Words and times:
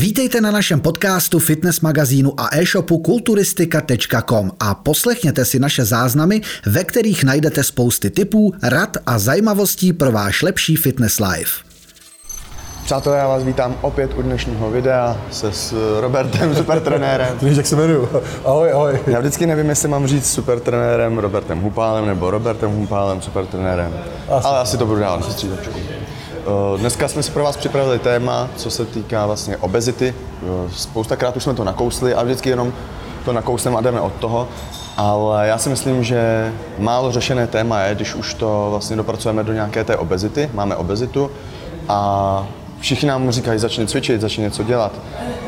Vítejte 0.00 0.40
na 0.40 0.50
našem 0.50 0.80
podcastu, 0.80 1.38
fitness 1.38 1.80
magazínu 1.80 2.40
a 2.40 2.48
e-shopu 2.56 2.98
kulturistika.com 2.98 4.50
a 4.60 4.74
poslechněte 4.74 5.44
si 5.44 5.58
naše 5.58 5.84
záznamy, 5.84 6.40
ve 6.66 6.84
kterých 6.84 7.24
najdete 7.24 7.64
spousty 7.64 8.10
tipů, 8.10 8.54
rad 8.62 8.96
a 9.06 9.18
zajímavostí 9.18 9.92
pro 9.92 10.12
váš 10.12 10.42
lepší 10.42 10.76
fitness 10.76 11.20
life. 11.20 11.64
Přátelé, 12.84 13.18
já 13.18 13.28
vás 13.28 13.44
vítám 13.44 13.76
opět 13.80 14.10
u 14.18 14.22
dnešního 14.22 14.70
videa 14.70 15.20
se 15.30 15.52
s 15.52 15.74
Robertem, 16.00 16.54
supertrenérem. 16.56 17.38
Víš, 17.42 17.56
jak 17.56 17.66
se 17.66 17.74
jmenuju. 17.74 18.08
Ahoj, 18.44 18.72
ahoj. 18.72 18.98
Já 19.06 19.20
vždycky 19.20 19.46
nevím, 19.46 19.68
jestli 19.68 19.88
mám 19.88 20.06
říct 20.06 20.32
supertrenérem 20.32 21.18
Robertem 21.18 21.60
Hupálem 21.60 22.06
nebo 22.06 22.30
Robertem 22.30 22.70
Hupálem 22.70 23.22
supertrenérem. 23.22 23.94
Asi. 24.28 24.46
Ale 24.46 24.58
asi 24.58 24.78
to 24.78 24.86
budu 24.86 25.00
dávat 25.00 25.32
střídačku. 25.32 25.99
Eh, 26.40 26.78
Dneska 26.78 27.08
jsme 27.08 27.22
si 27.22 27.30
pro 27.30 27.44
vás 27.44 27.56
připravili 27.56 27.98
téma, 27.98 28.48
co 28.56 28.70
se 28.70 28.84
týká 28.84 29.26
vlastně 29.26 29.56
obezity. 29.56 30.14
Eh, 30.42 30.70
Spoustakrát 30.76 31.36
už 31.36 31.42
jsme 31.42 31.54
to 31.54 31.64
nakousli 31.64 32.14
a 32.14 32.22
vždycky 32.22 32.50
jenom 32.50 32.72
to 33.24 33.32
nakousleme 33.32 33.76
a 33.76 33.80
jdeme 33.80 34.00
od 34.00 34.12
toho. 34.12 34.48
Ale 34.96 35.48
já 35.48 35.58
si 35.58 35.68
myslím, 35.68 36.04
že 36.04 36.52
málo 36.78 37.12
řešené 37.12 37.46
téma 37.46 37.80
je, 37.80 37.94
když 37.94 38.14
už 38.14 38.34
to 38.34 38.66
vlastně 38.70 38.96
dopracujeme 38.96 39.44
do 39.44 39.52
nějaké 39.52 39.84
té 39.84 39.96
obezity, 39.96 40.50
máme 40.54 40.76
obezitu 40.76 41.30
a 41.88 42.46
všichni 42.80 43.08
nám 43.08 43.30
říkají, 43.30 43.58
začni 43.58 43.86
cvičit, 43.86 44.20
začni 44.20 44.42
něco 44.44 44.62
dělat. 44.62 44.92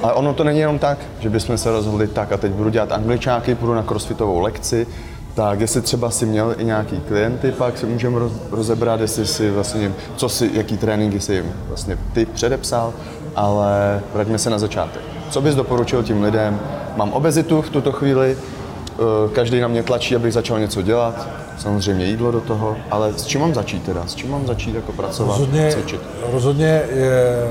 Ale 0.02 0.12
ono 0.12 0.34
to 0.34 0.44
není 0.44 0.58
jenom 0.58 0.78
tak, 0.78 0.98
že 1.20 1.30
bychom 1.30 1.58
se 1.58 1.70
rozhodli 1.70 2.08
tak 2.08 2.32
a 2.32 2.36
teď 2.36 2.52
budu 2.52 2.70
dělat 2.70 2.92
angličáky, 2.92 3.54
půjdu 3.54 3.74
na 3.74 3.82
crossfitovou 3.82 4.40
lekci, 4.40 4.86
tak 5.34 5.60
jestli 5.60 5.80
třeba 5.80 6.10
si 6.10 6.26
měl 6.26 6.54
i 6.58 6.64
nějaký 6.64 7.00
klienty, 7.08 7.52
pak 7.52 7.78
si 7.78 7.86
můžeme 7.86 8.18
roz- 8.20 8.32
rozebrat, 8.50 9.00
jestli 9.00 9.26
si 9.26 9.50
vlastně, 9.50 9.92
co 10.16 10.28
si, 10.28 10.50
jaký 10.52 10.76
tréninky 10.76 11.20
si 11.20 11.34
jim 11.34 11.52
vlastně 11.68 11.98
ty 12.12 12.26
předepsal, 12.26 12.92
ale 13.36 14.00
vraťme 14.14 14.38
se 14.38 14.50
na 14.50 14.58
začátek. 14.58 15.02
Co 15.30 15.40
bys 15.40 15.54
doporučil 15.54 16.02
tím 16.02 16.22
lidem? 16.22 16.60
Mám 16.96 17.12
obezitu 17.12 17.62
v 17.62 17.70
tuto 17.70 17.92
chvíli, 17.92 18.36
eh, 18.36 18.94
každý 19.34 19.60
na 19.60 19.68
mě 19.68 19.82
tlačí, 19.82 20.16
abych 20.16 20.32
začal 20.32 20.58
něco 20.60 20.82
dělat, 20.82 21.28
samozřejmě 21.58 22.04
jídlo 22.06 22.30
do 22.32 22.40
toho, 22.40 22.76
ale 22.90 23.12
s 23.16 23.26
čím 23.26 23.40
mám 23.40 23.54
začít 23.54 23.82
teda? 23.82 24.06
S 24.06 24.14
čím 24.14 24.30
mám 24.30 24.46
začít 24.46 24.74
jako 24.74 24.92
pracovat, 24.92 25.32
Rozhodně, 25.38 25.70
cvičit? 25.72 26.00
rozhodně 26.32 26.82
je, 26.94 27.48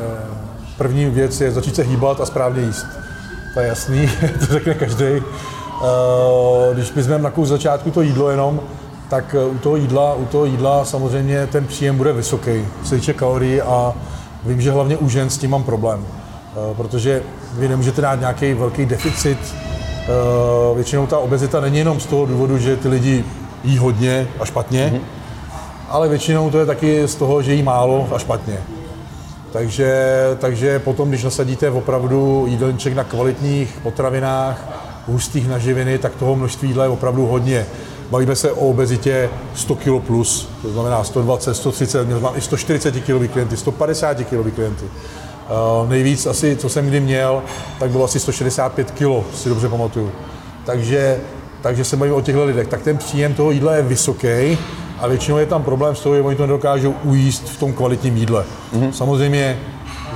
první 0.77 1.05
věc 1.05 1.41
je 1.41 1.51
začít 1.51 1.75
se 1.75 1.83
hýbat 1.83 2.21
a 2.21 2.25
správně 2.25 2.61
jíst. 2.63 2.85
To 3.53 3.59
je 3.59 3.67
jasný, 3.67 4.09
to 4.39 4.45
řekne 4.45 4.73
každý. 4.73 5.05
Když 6.73 6.91
vezmeme 6.91 7.23
na 7.23 7.29
kus 7.29 7.49
začátku 7.49 7.91
to 7.91 8.01
jídlo 8.01 8.29
jenom, 8.29 8.59
tak 9.09 9.35
eh, 9.35 9.45
u 9.45 9.57
toho 9.57 9.75
jídla, 9.75 10.13
u 10.13 10.25
toho 10.25 10.45
jídla 10.45 10.85
samozřejmě 10.85 11.47
ten 11.47 11.65
příjem 11.65 11.97
bude 11.97 12.13
vysoký, 12.13 12.65
se 12.83 12.95
týče 12.95 13.13
kalorií 13.13 13.61
a 13.61 13.93
vím, 14.45 14.61
že 14.61 14.71
hlavně 14.71 14.97
u 14.97 15.09
žen 15.09 15.29
s 15.29 15.37
tím 15.37 15.51
mám 15.51 15.63
problém, 15.63 16.05
Eh, 16.51 16.75
protože 16.75 17.23
vy 17.53 17.67
nemůžete 17.67 18.01
dát 18.01 18.19
nějaký 18.19 18.53
velký 18.53 18.85
deficit. 18.85 19.37
Eh, 19.55 20.75
Většinou 20.75 21.07
ta 21.07 21.17
obezita 21.17 21.59
není 21.59 21.77
jenom 21.77 21.99
z 21.99 22.05
toho 22.05 22.25
důvodu, 22.25 22.57
že 22.57 22.75
ty 22.75 22.87
lidi 22.87 23.23
jí 23.63 23.77
hodně 23.77 24.27
a 24.39 24.45
špatně, 24.45 24.93
mm-hmm. 24.93 25.01
ale 25.89 26.09
většinou 26.09 26.49
to 26.49 26.59
je 26.59 26.65
taky 26.65 27.07
z 27.07 27.15
toho, 27.15 27.41
že 27.41 27.53
jí 27.53 27.63
málo 27.63 28.09
a 28.15 28.19
špatně. 28.19 28.57
Takže, 29.51 30.15
takže 30.39 30.79
potom, 30.79 31.09
když 31.09 31.23
nasadíte 31.23 31.69
opravdu 31.69 32.45
jídelníček 32.47 32.93
na 32.93 33.03
kvalitních 33.03 33.79
potravinách, 33.83 34.80
hustých 35.07 35.49
na 35.49 35.57
živiny, 35.57 35.97
tak 35.97 36.15
toho 36.15 36.35
množství 36.35 36.67
jídla 36.67 36.83
je 36.83 36.89
opravdu 36.89 37.27
hodně. 37.27 37.65
Bavíme 38.11 38.35
se 38.35 38.51
o 38.51 38.69
obezitě 38.69 39.29
100 39.55 39.75
kg 39.75 40.05
plus, 40.07 40.49
to 40.61 40.71
znamená 40.71 41.03
120, 41.03 41.53
130, 41.53 42.05
měl 42.05 42.19
mám 42.19 42.33
i 42.35 42.41
140 42.41 42.91
kg 42.91 43.31
klienty, 43.31 43.57
150 43.57 44.17
kg 44.17 44.53
klienty. 44.55 44.85
Uh, 44.85 45.89
nejvíc 45.89 46.25
asi, 46.25 46.55
co 46.55 46.69
jsem 46.69 46.87
kdy 46.87 46.99
měl, 46.99 47.43
tak 47.79 47.91
bylo 47.91 48.03
asi 48.03 48.19
165 48.19 48.91
kg, 48.91 49.35
si 49.35 49.49
dobře 49.49 49.69
pamatuju. 49.69 50.11
Takže, 50.65 51.19
takže 51.61 51.83
se 51.83 51.97
bavím 51.97 52.13
o 52.13 52.21
těchto 52.21 52.45
lidech. 52.45 52.67
Tak 52.67 52.81
ten 52.81 52.97
příjem 52.97 53.33
toho 53.33 53.51
jídla 53.51 53.75
je 53.75 53.81
vysoký 53.81 54.57
a 54.99 55.07
většinou 55.07 55.37
je 55.37 55.45
tam 55.45 55.63
problém 55.63 55.95
s 55.95 55.99
toho, 55.99 56.15
že 56.15 56.21
oni 56.21 56.35
to 56.35 56.47
nedokážou 56.47 56.95
ujíst 57.03 57.49
v 57.49 57.59
tom 57.59 57.73
kvalitním 57.73 58.17
jídle. 58.17 58.45
Mm-hmm. 58.73 58.91
Samozřejmě, 58.91 59.59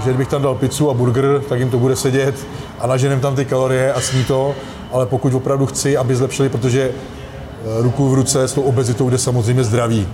že 0.03 0.09
kdybych 0.09 0.27
tam 0.27 0.41
dal 0.41 0.55
pizzu 0.55 0.89
a 0.89 0.93
burger, 0.93 1.41
tak 1.49 1.59
jim 1.59 1.69
to 1.69 1.79
bude 1.79 1.95
sedět 1.95 2.47
a 2.79 2.87
naženem 2.87 3.19
tam 3.19 3.35
ty 3.35 3.45
kalorie 3.45 3.93
a 3.93 4.01
sní 4.01 4.23
to, 4.23 4.55
ale 4.91 5.05
pokud 5.05 5.33
opravdu 5.33 5.65
chci, 5.65 5.97
aby 5.97 6.15
zlepšili, 6.15 6.49
protože 6.49 6.91
eh, 6.91 7.81
ruku 7.81 8.09
v 8.09 8.13
ruce 8.13 8.43
s 8.43 8.53
tou 8.53 8.61
obezitou 8.61 9.09
jde 9.09 9.17
samozřejmě 9.17 9.63
zdraví. 9.63 10.07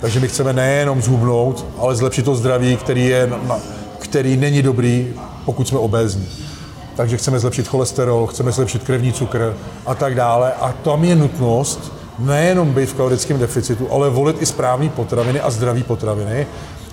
Takže 0.00 0.20
my 0.20 0.28
chceme 0.28 0.52
nejenom 0.52 1.02
zhubnout, 1.02 1.66
ale 1.78 1.96
zlepšit 1.96 2.24
to 2.24 2.34
zdraví, 2.34 2.76
který, 2.76 3.06
je, 3.06 3.30
který 3.98 4.36
není 4.36 4.62
dobrý, 4.62 5.08
pokud 5.44 5.68
jsme 5.68 5.78
obézní. 5.78 6.28
Takže 6.96 7.16
chceme 7.16 7.38
zlepšit 7.38 7.68
cholesterol, 7.68 8.26
chceme 8.26 8.52
zlepšit 8.52 8.84
krevní 8.84 9.12
cukr 9.12 9.56
a 9.86 9.94
tak 9.94 10.14
dále. 10.14 10.52
A 10.52 10.72
tam 10.72 11.04
je 11.04 11.16
nutnost 11.16 11.92
nejenom 12.18 12.72
být 12.72 12.88
v 12.88 12.94
kalorickém 12.94 13.38
deficitu, 13.38 13.88
ale 13.92 14.10
volit 14.10 14.42
i 14.42 14.46
správné 14.46 14.88
potraviny 14.88 15.40
a 15.40 15.50
zdravé 15.50 15.82
potraviny, 15.82 16.46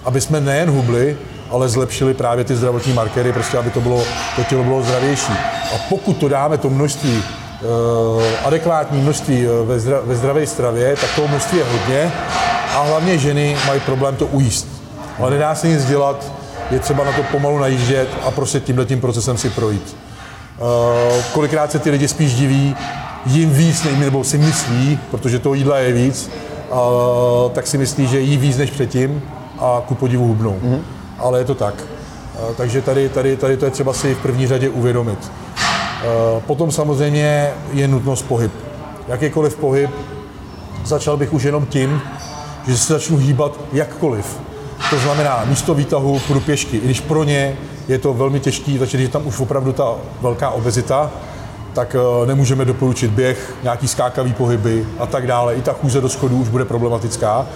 aby 0.05 0.21
jsme 0.21 0.41
nejen 0.41 0.69
hubli, 0.69 1.17
ale 1.49 1.69
zlepšili 1.69 2.13
právě 2.13 2.43
ty 2.43 2.55
zdravotní 2.55 2.93
markery, 2.93 3.33
prostě 3.33 3.57
aby 3.57 3.69
to, 3.69 3.81
bylo, 3.81 4.03
to 4.35 4.43
tělo 4.43 4.63
bylo 4.63 4.81
zdravější. 4.81 5.33
A 5.75 5.77
pokud 5.89 6.17
to 6.17 6.27
dáme 6.27 6.57
to 6.57 6.69
množství, 6.69 7.23
eh, 7.23 8.45
adekvátní 8.45 9.01
množství 9.01 9.47
eh, 9.47 9.65
ve, 9.65 9.79
zdra, 9.79 9.99
ve 10.03 10.15
zdravé 10.15 10.47
stravě, 10.47 10.95
tak 10.95 11.15
toho 11.15 11.27
množství 11.27 11.57
je 11.57 11.63
hodně 11.63 12.11
a 12.75 12.83
hlavně 12.83 13.17
ženy 13.17 13.57
mají 13.67 13.79
problém 13.79 14.15
to 14.15 14.25
ujíst. 14.25 14.67
Ale 15.19 15.31
nedá 15.31 15.55
se 15.55 15.67
nic 15.67 15.85
dělat, 15.85 16.31
je 16.71 16.79
třeba 16.79 17.03
na 17.03 17.11
to 17.11 17.23
pomalu 17.23 17.59
najíždět 17.59 18.09
a 18.23 18.31
prostě 18.31 18.59
tímhle 18.59 18.85
tím 18.85 19.01
procesem 19.01 19.38
si 19.38 19.49
projít. 19.49 19.97
Uh, 20.59 21.23
kolikrát 21.33 21.71
se 21.71 21.79
ty 21.79 21.89
lidi 21.89 22.07
spíš 22.07 22.33
diví, 22.33 22.75
jim 23.25 23.49
víc, 23.49 23.88
nebo 23.97 24.23
si 24.23 24.38
myslí, 24.38 24.99
protože 25.11 25.39
toho 25.39 25.55
jídla 25.55 25.77
je 25.77 25.93
víc, 25.93 26.31
uh, 26.71 27.51
tak 27.51 27.67
si 27.67 27.77
myslí, 27.77 28.07
že 28.07 28.19
jí 28.19 28.38
víc 28.38 28.57
než 28.57 28.69
předtím 28.69 29.21
a 29.59 29.81
ku 29.88 29.95
podivu 29.95 30.27
hubnou. 30.27 30.59
Mm-hmm. 30.63 30.98
Ale 31.19 31.40
je 31.40 31.46
to 31.46 31.56
tak. 31.56 31.74
Uh, 31.75 32.56
takže 32.56 32.81
tady, 32.81 33.09
tady, 33.09 33.38
tady 33.38 33.57
to 33.57 33.66
je 33.66 33.72
třeba 33.72 33.94
si 33.94 34.16
v 34.16 34.22
první 34.22 34.47
řadě 34.47 34.69
uvědomit. 34.69 35.19
Uh, 35.31 36.41
potom 36.41 36.72
samozřejmě 36.72 37.52
je 37.74 37.88
nutnost 37.88 38.22
pohyb. 38.22 38.52
Jakýkoliv 39.07 39.56
pohyb, 39.56 39.90
začal 40.85 41.18
bych 41.18 41.34
už 41.34 41.44
jenom 41.44 41.66
tím, 41.66 42.02
že 42.68 42.78
se 42.78 42.94
začnu 42.94 43.18
hýbat 43.18 43.59
jakkoliv. 43.74 44.40
To 44.90 45.00
znamená, 45.00 45.46
místo 45.46 45.74
výtahu 45.74 46.19
půjdu 46.19 46.40
pěšky, 46.40 46.78
i 46.78 46.85
když 46.85 47.00
pro 47.00 47.24
ně 47.24 47.57
je 47.88 47.97
to 47.97 48.13
velmi 48.13 48.40
těžký, 48.40 48.80
takže 48.80 48.97
když 48.97 49.07
je 49.07 49.12
tam 49.12 49.28
už 49.28 49.40
opravdu 49.40 49.74
ta 49.74 49.96
velká 50.22 50.50
obezita, 50.50 51.12
tak 51.74 51.96
eh, 51.96 52.28
nemůžeme 52.28 52.66
doporučit 52.66 53.12
běh, 53.12 53.56
nějaký 53.63 53.88
skákavý 53.88 54.34
pohyby 54.34 54.86
a 55.00 55.06
tak 55.06 55.28
dále. 55.28 55.56
I 55.56 55.62
ta 55.62 55.74
chůze 55.74 56.01
do 56.01 56.09
schodů 56.09 56.38
už 56.38 56.50
bude 56.50 56.66
problematická, 56.66 57.47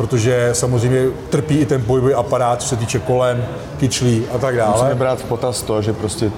protože 0.00 0.50
samozřejmě 0.52 1.06
trpí 1.30 1.58
i 1.58 1.66
ten 1.66 1.82
pohybový 1.82 2.14
aparát, 2.14 2.62
co 2.62 2.68
se 2.68 2.76
týče 2.76 2.98
kolen, 2.98 3.44
kyčlí 3.76 4.22
a 4.34 4.38
tak 4.38 4.56
dále. 4.56 4.72
Musíme 4.72 4.94
brát 4.94 5.18
v 5.20 5.24
potaz 5.24 5.62
to, 5.62 5.82
že 5.82 5.92
prostě 5.92 6.30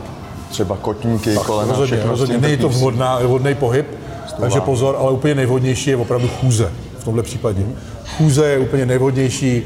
třeba 0.50 0.76
kotníky, 0.76 1.34
kolena, 1.46 1.68
rozhodně, 1.70 1.86
všechno 1.96 2.10
rozhodně. 2.10 2.34
tím 2.34 2.42
Není 2.42 2.56
to 2.56 2.68
vhodná, 2.68 3.18
vhodný 3.18 3.54
pohyb, 3.54 3.86
takže 4.40 4.58
váhu. 4.58 4.70
pozor, 4.72 4.96
ale 4.98 5.10
úplně 5.10 5.34
nejvhodnější 5.34 5.90
je 5.90 5.96
opravdu 5.96 6.28
chůze 6.28 6.72
v 6.98 7.04
tomhle 7.04 7.22
případě. 7.22 7.62
Chůze 8.16 8.46
je 8.46 8.58
úplně 8.58 8.86
nejvhodnější, 8.86 9.62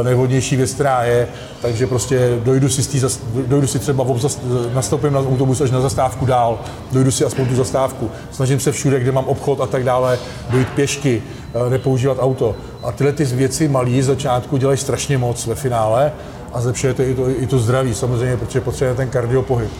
eh, 0.00 0.04
nejvhodnější 0.04 0.56
věc, 0.56 0.72
která 0.74 1.02
je, 1.04 1.28
takže 1.62 1.86
prostě 1.86 2.38
dojdu 2.44 2.68
si, 2.68 2.82
zas- 3.00 3.20
dojdu 3.46 3.66
si 3.66 3.78
třeba 3.78 4.04
obzas, 4.04 4.38
nastoupím 4.74 5.12
na 5.12 5.20
autobus 5.20 5.60
až 5.60 5.70
na 5.70 5.80
zastávku 5.80 6.26
dál, 6.26 6.58
dojdu 6.92 7.10
si 7.10 7.24
aspoň 7.24 7.46
tu 7.46 7.54
zastávku, 7.54 8.10
snažím 8.32 8.60
se 8.60 8.72
všude, 8.72 9.00
kde 9.00 9.12
mám 9.12 9.24
obchod 9.24 9.60
a 9.60 9.66
tak 9.66 9.84
dále, 9.84 10.18
dojít 10.50 10.68
pěšky, 10.68 11.22
nepoužívat 11.68 12.18
auto. 12.20 12.56
A 12.82 12.92
tyhle 12.92 13.12
ty 13.12 13.24
věci 13.24 13.68
malý 13.68 14.02
z 14.02 14.06
začátku 14.06 14.56
dělají 14.56 14.78
strašně 14.78 15.18
moc 15.18 15.46
ve 15.46 15.54
finále 15.54 16.12
a 16.52 16.60
zlepšuje 16.60 16.94
to 16.94 17.02
i 17.02 17.14
to, 17.14 17.30
i 17.30 17.46
to 17.46 17.58
zdraví 17.58 17.94
samozřejmě, 17.94 18.36
protože 18.36 18.60
potřebujeme 18.60 18.96
ten 18.96 19.08
kardiopohyb. 19.08 19.70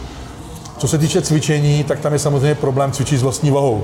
Co 0.77 0.87
se 0.87 0.97
týče 0.97 1.21
cvičení, 1.21 1.83
tak 1.83 1.99
tam 1.99 2.13
je 2.13 2.19
samozřejmě 2.19 2.55
problém 2.55 2.91
cvičit 2.91 3.19
s 3.19 3.23
vlastní 3.23 3.51
vahou. 3.51 3.83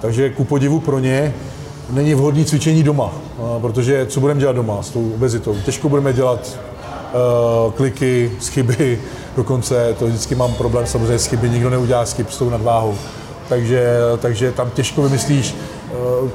Takže 0.00 0.30
ku 0.30 0.44
podivu 0.44 0.80
pro 0.80 0.98
ně 0.98 1.34
není 1.90 2.14
vhodný 2.14 2.44
cvičení 2.44 2.82
doma, 2.82 3.12
a 3.38 3.58
protože 3.58 4.06
co 4.06 4.20
budeme 4.20 4.40
dělat 4.40 4.56
doma 4.56 4.82
s 4.82 4.90
tou 4.90 5.12
obezitou? 5.14 5.56
Těžko 5.64 5.88
budeme 5.88 6.12
dělat 6.12 6.58
uh, 7.66 7.72
kliky, 7.72 8.32
schyby, 8.40 8.98
dokonce 9.36 9.94
to 9.98 10.06
vždycky 10.06 10.34
mám 10.34 10.54
problém 10.54 10.86
samozřejmě 10.86 11.18
s 11.18 11.26
chyby, 11.26 11.50
nikdo 11.50 11.70
neudělá 11.70 12.06
schyb 12.06 12.30
s 12.30 12.38
tou 12.38 12.50
nadváhou. 12.50 12.94
Takže, 13.48 13.98
takže 14.18 14.52
tam 14.52 14.70
těžko 14.70 15.02
vymyslíš, 15.02 15.54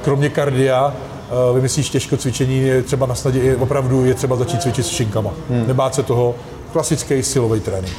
kromě 0.02 0.28
kardia, 0.28 0.86
uh, 0.86 1.54
vymyslíš 1.54 1.90
těžko 1.90 2.16
cvičení, 2.16 2.62
je 2.62 2.82
třeba 2.82 3.06
na 3.06 3.14
snadě, 3.14 3.40
je, 3.40 3.56
opravdu 3.56 4.04
je 4.04 4.14
třeba 4.14 4.36
začít 4.36 4.62
cvičit 4.62 4.86
s 4.86 4.88
šinkama. 4.88 5.30
Hmm. 5.50 5.66
Nebát 5.66 5.94
se 5.94 6.02
toho, 6.02 6.34
klasický 6.72 7.22
silový 7.22 7.60
trénink 7.60 7.96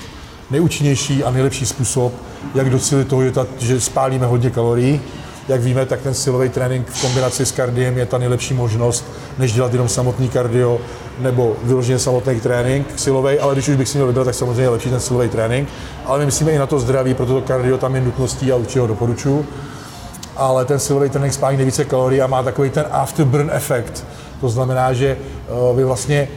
nejúčinnější 0.51 1.23
a 1.23 1.31
nejlepší 1.31 1.65
způsob, 1.65 2.13
jak 2.55 2.69
docílit 2.69 3.07
toho, 3.07 3.23
že, 3.23 3.31
ta, 3.31 3.47
že 3.59 3.81
spálíme 3.81 4.25
hodně 4.25 4.49
kalorií, 4.49 5.01
jak 5.47 5.61
víme, 5.61 5.85
tak 5.85 6.01
ten 6.01 6.13
silový 6.13 6.49
trénink 6.49 6.87
v 6.89 7.01
kombinaci 7.01 7.45
s 7.45 7.51
kardiem 7.51 7.97
je 7.97 8.05
ta 8.05 8.17
nejlepší 8.17 8.53
možnost, 8.53 9.05
než 9.37 9.53
dělat 9.53 9.73
jenom 9.73 9.87
samotný 9.87 10.29
kardio 10.29 10.79
nebo 11.19 11.55
vyloženě 11.63 11.99
samotný 11.99 12.39
trénink 12.39 12.87
silový, 12.95 13.39
ale 13.39 13.53
když 13.53 13.67
už 13.67 13.75
bych 13.75 13.89
si 13.89 13.97
měl 13.97 14.07
vybrat, 14.07 14.23
tak 14.23 14.35
samozřejmě 14.35 14.61
je 14.61 14.69
lepší 14.69 14.89
ten 14.89 14.99
silový 14.99 15.29
trénink. 15.29 15.69
Ale 16.05 16.19
my 16.19 16.25
myslíme 16.25 16.51
i 16.51 16.57
na 16.57 16.67
to 16.67 16.79
zdraví, 16.79 17.13
proto 17.13 17.33
to 17.33 17.41
kardio 17.41 17.77
tam 17.77 17.95
je 17.95 18.01
nutností 18.01 18.51
a 18.51 18.55
určitě 18.55 18.79
ho 18.79 18.87
doporučuji. 18.87 19.45
Ale 20.37 20.65
ten 20.65 20.79
silový 20.79 21.09
trénink 21.09 21.33
spálí 21.33 21.57
nejvíce 21.57 21.85
kalorií 21.85 22.21
a 22.21 22.27
má 22.27 22.43
takový 22.43 22.69
ten 22.69 22.85
afterburn 22.91 23.49
efekt. 23.53 24.05
To 24.41 24.49
znamená, 24.49 24.93
že 24.93 25.17
vy 25.75 25.83
vlastně 25.83 26.27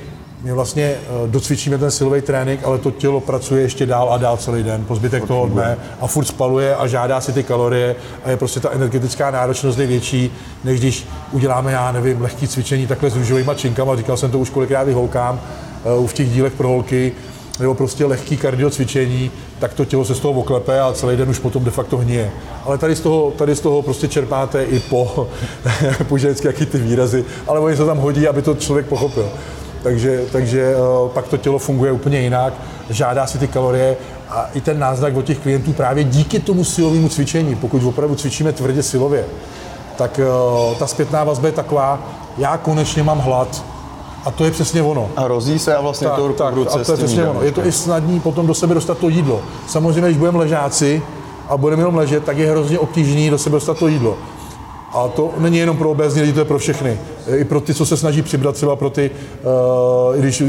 my 0.45 0.53
vlastně 0.53 0.85
eh, 0.85 1.27
docvičíme 1.27 1.79
ten 1.79 1.91
silový 1.91 2.21
trénink, 2.21 2.61
ale 2.65 2.79
to 2.79 2.91
tělo 2.91 3.21
pracuje 3.21 3.63
ještě 3.63 3.87
dál 3.87 4.13
a 4.13 4.19
dál 4.19 4.37
celý 4.37 4.63
den, 4.63 4.85
po 4.85 4.95
zbytek 4.95 5.27
toho 5.27 5.47
dne 5.47 5.77
a 6.01 6.07
furt 6.07 6.25
spaluje 6.25 6.77
a 6.77 6.87
žádá 6.87 7.21
si 7.21 7.33
ty 7.33 7.43
kalorie 7.43 7.97
a 8.25 8.31
je 8.31 8.37
prostě 8.37 8.61
ta 8.61 8.71
energetická 8.71 9.31
náročnost 9.31 9.79
je 9.79 9.87
větší, 9.87 10.33
než 10.65 10.81
když 10.81 11.07
uděláme, 11.33 11.73
já 11.73 11.93
nevím, 11.93 12.23
lehký 12.23 12.49
cvičení 12.49 12.87
takhle 12.87 13.11
s 13.11 13.17
růžovými 13.17 13.51
činkama, 13.55 13.97
říkal 13.97 14.17
jsem 14.17 14.31
to 14.31 14.39
už 14.39 14.51
kolikrát 14.51 14.89
i 14.89 14.93
holkám, 14.93 15.41
uh, 15.99 16.07
v 16.07 16.13
těch 16.13 16.31
dílech 16.31 16.53
pro 16.53 16.69
holky, 16.69 17.13
nebo 17.59 17.75
prostě 17.75 18.05
lehký 18.05 18.37
kardio 18.37 18.71
cvičení, 18.71 19.31
tak 19.59 19.75
to 19.75 19.85
tělo 19.85 20.05
se 20.05 20.15
z 20.15 20.21
toho 20.21 20.41
oklepe 20.41 20.81
a 20.81 20.93
celý 20.93 21.17
den 21.17 21.31
už 21.31 21.39
potom 21.39 21.65
de 21.65 21.71
facto 21.71 21.97
hníje. 21.97 22.31
Ale 22.65 22.79
tady 22.79 22.97
z 22.97 23.01
toho, 23.01 23.31
tady 23.31 23.57
z 23.57 23.61
toho 23.61 23.83
prostě 23.83 24.09
čerpáte 24.09 24.65
i 24.65 24.81
po, 24.81 25.29
po 26.09 26.19
ženské, 26.19 26.49
jaký 26.49 26.67
ty 26.67 26.79
výrazy, 26.79 27.25
ale 27.47 27.61
oni 27.61 27.77
se 27.77 27.87
tam 27.87 27.99
hodí, 27.99 28.29
aby 28.29 28.43
to 28.43 28.55
člověk 28.55 28.87
pochopil 28.87 29.31
takže, 29.85 30.25
takže 30.33 30.77
uh, 30.77 31.09
pak 31.09 31.29
to 31.29 31.37
tělo 31.37 31.59
funguje 31.59 31.93
úplně 31.93 32.21
jinak, 32.21 32.55
žádá 32.91 33.27
si 33.27 33.39
ty 33.39 33.49
kalorie 33.49 33.97
a 34.29 34.49
i 34.55 34.61
ten 34.61 34.79
náznak 34.79 35.17
od 35.17 35.25
těch 35.25 35.39
klientů 35.39 35.73
právě 35.73 36.05
díky 36.05 36.41
tomu 36.41 36.65
silovému 36.65 37.09
cvičení, 37.09 37.55
pokud 37.55 37.85
opravdu 37.85 38.15
cvičíme 38.15 38.53
tvrdě 38.53 38.83
silově, 38.83 39.25
tak 39.97 40.21
uh, 40.21 40.79
ta 40.79 40.87
zpětná 40.87 41.25
vazba 41.25 41.47
je 41.47 41.53
taková, 41.53 42.03
já 42.39 42.57
konečně 42.57 43.03
mám 43.03 43.19
hlad, 43.19 43.65
a 44.25 44.31
to 44.31 44.45
je 44.45 44.51
přesně 44.51 44.83
ono. 44.83 45.11
A 45.17 45.29
rozí 45.29 45.59
se 45.59 45.77
a 45.77 45.81
vlastně 45.81 46.07
tak, 46.07 46.17
to 46.17 46.29
ruku 46.29 46.39
tak, 46.39 46.55
v 46.55 46.57
ruce 46.57 46.81
a 46.81 46.85
to 46.85 46.93
je 46.93 46.97
přesně 46.97 47.29
ono. 47.29 47.43
Je 47.43 47.53
to 47.53 47.67
i 47.67 47.73
snadný 47.73 48.21
potom 48.21 48.47
do 48.47 48.55
sebe 48.55 48.75
dostat 48.75 48.99
to 48.99 49.09
jídlo. 49.09 49.41
Samozřejmě, 49.67 50.09
když 50.09 50.19
budeme 50.19 50.39
ležáci 50.39 51.03
a 51.49 51.57
budeme 51.57 51.83
jenom 51.83 51.95
ležet, 51.95 52.25
tak 52.25 52.39
je 52.39 52.51
hrozně 52.51 52.79
obtížný 52.79 53.31
do 53.31 53.39
sebe 53.39 53.55
dostat 53.55 53.79
to 53.79 53.89
jídlo. 53.89 54.17
A 54.95 55.09
to 55.09 55.31
není 55.39 55.59
jenom 55.59 55.77
pro 55.77 55.91
obézní 55.91 56.21
lidi, 56.21 56.33
to 56.33 56.39
je 56.39 56.45
pro 56.45 56.59
všechny. 56.59 56.99
I 57.37 57.45
pro 57.45 57.61
ty, 57.61 57.75
co 57.75 57.87
se 57.87 57.97
snaží 57.97 58.23
přibrat, 58.23 58.55
třeba 58.55 58.77
pro 58.77 58.91
ty, 58.91 59.11
uh, 60.11 60.17
když, 60.17 60.43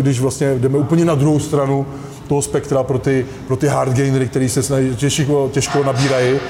když 0.00 0.20
vlastně 0.20 0.54
jdeme 0.54 0.78
úplně 0.78 1.04
na 1.04 1.14
druhou 1.14 1.38
stranu 1.38 1.86
toho 2.28 2.42
spektra, 2.42 2.82
pro 2.82 2.98
ty, 2.98 3.26
pro 3.46 3.56
ty 3.56 3.66
hard 3.66 3.92
gainery, 3.92 4.28
který 4.28 4.48
se 4.48 4.62
snaží, 4.62 4.96
těžko, 4.96 5.48
těžko 5.52 5.84
nabírají, 5.84 6.40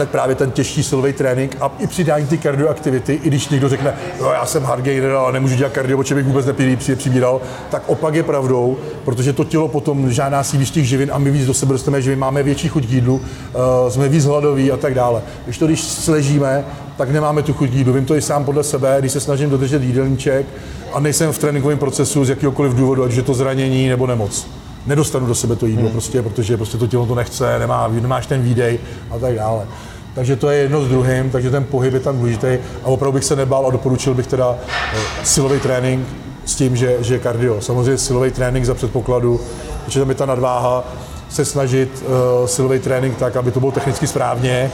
tak 0.00 0.08
právě 0.08 0.34
ten 0.34 0.50
těžší 0.50 0.82
silový 0.82 1.12
trénink 1.12 1.56
a 1.60 1.72
i 1.78 1.86
přidání 1.86 2.26
ty 2.26 2.38
kardioaktivity, 2.38 3.20
i 3.22 3.28
když 3.28 3.48
někdo 3.48 3.68
řekne, 3.68 3.94
no 4.20 4.32
já 4.32 4.46
jsem 4.46 4.62
hardgainer, 4.62 5.10
ale 5.10 5.32
nemůžu 5.32 5.54
dělat 5.54 5.72
kardio, 5.72 5.98
protože 5.98 6.14
bych 6.14 6.26
vůbec 6.26 6.46
nepilý, 6.46 6.76
přibíral, 6.76 7.40
tak 7.70 7.82
opak 7.86 8.14
je 8.14 8.22
pravdou, 8.22 8.76
protože 9.04 9.32
to 9.32 9.44
tělo 9.44 9.68
potom 9.68 10.12
žádná 10.12 10.44
si 10.44 10.56
víc 10.56 10.70
těch 10.70 10.88
živin 10.88 11.10
a 11.12 11.18
my 11.18 11.30
víc 11.30 11.46
do 11.46 11.54
sebe 11.54 11.72
dostaneme 11.72 12.02
živin, 12.02 12.18
máme 12.18 12.42
větší 12.42 12.68
chuť 12.68 12.86
k 12.86 12.90
jídlu, 12.90 13.14
uh, 13.14 13.90
jsme 13.90 14.08
víc 14.08 14.24
hladoví 14.24 14.72
a 14.72 14.76
tak 14.76 14.94
dále. 14.94 15.22
Když 15.44 15.58
to, 15.58 15.66
když 15.66 15.80
sležíme, 15.80 16.64
tak 16.96 17.10
nemáme 17.10 17.42
tu 17.42 17.52
chuť 17.52 17.70
k 17.70 17.74
jídlu. 17.74 17.92
Vím 17.92 18.04
to 18.04 18.16
i 18.16 18.22
sám 18.22 18.44
podle 18.44 18.64
sebe, 18.64 18.96
když 18.98 19.12
se 19.12 19.20
snažím 19.20 19.50
dodržet 19.50 19.82
jídelníček 19.82 20.46
a 20.92 21.00
nejsem 21.00 21.32
v 21.32 21.38
tréninkovém 21.38 21.78
procesu 21.78 22.24
z 22.24 22.28
jakéhokoliv 22.28 22.74
důvodu, 22.74 23.04
ať 23.04 23.12
je 23.12 23.22
to 23.22 23.34
zranění 23.34 23.88
nebo 23.88 24.06
nemoc 24.06 24.46
nedostanu 24.86 25.26
do 25.26 25.34
sebe 25.34 25.56
to 25.56 25.66
jídlo, 25.66 25.84
hmm. 25.84 25.92
prostě, 25.92 26.22
protože 26.22 26.56
prostě 26.56 26.78
to 26.78 26.86
tělo 26.86 27.06
to 27.06 27.14
nechce, 27.14 27.58
nemá, 27.58 27.88
nemáš 27.88 28.26
ten 28.26 28.42
výdej 28.42 28.78
a 29.10 29.18
tak 29.18 29.34
dále. 29.34 29.66
Takže 30.14 30.36
to 30.36 30.50
je 30.50 30.58
jedno 30.58 30.84
s 30.84 30.88
druhým, 30.88 31.30
takže 31.30 31.50
ten 31.50 31.64
pohyb 31.64 31.94
je 31.94 32.00
tam 32.00 32.18
důležitý 32.18 32.46
a 32.84 32.86
opravdu 32.86 33.12
bych 33.12 33.24
se 33.24 33.36
nebál 33.36 33.66
a 33.66 33.70
doporučil 33.70 34.14
bych 34.14 34.26
teda 34.26 34.56
eh, 34.92 34.98
silový 35.24 35.60
trénink 35.60 36.06
s 36.44 36.54
tím, 36.54 36.76
že, 36.76 36.96
že 37.00 37.18
kardio. 37.18 37.60
Samozřejmě 37.60 37.98
silový 37.98 38.30
trénink 38.30 38.66
za 38.66 38.74
předpokladu, 38.74 39.40
že 39.88 40.00
tam 40.00 40.08
je 40.08 40.14
ta 40.14 40.26
nadváha, 40.26 40.84
se 41.28 41.44
snažit 41.44 42.02
uh, 42.02 42.46
silový 42.46 42.78
trénink 42.78 43.16
tak, 43.16 43.36
aby 43.36 43.50
to 43.50 43.60
bylo 43.60 43.72
technicky 43.72 44.06
správně 44.06 44.70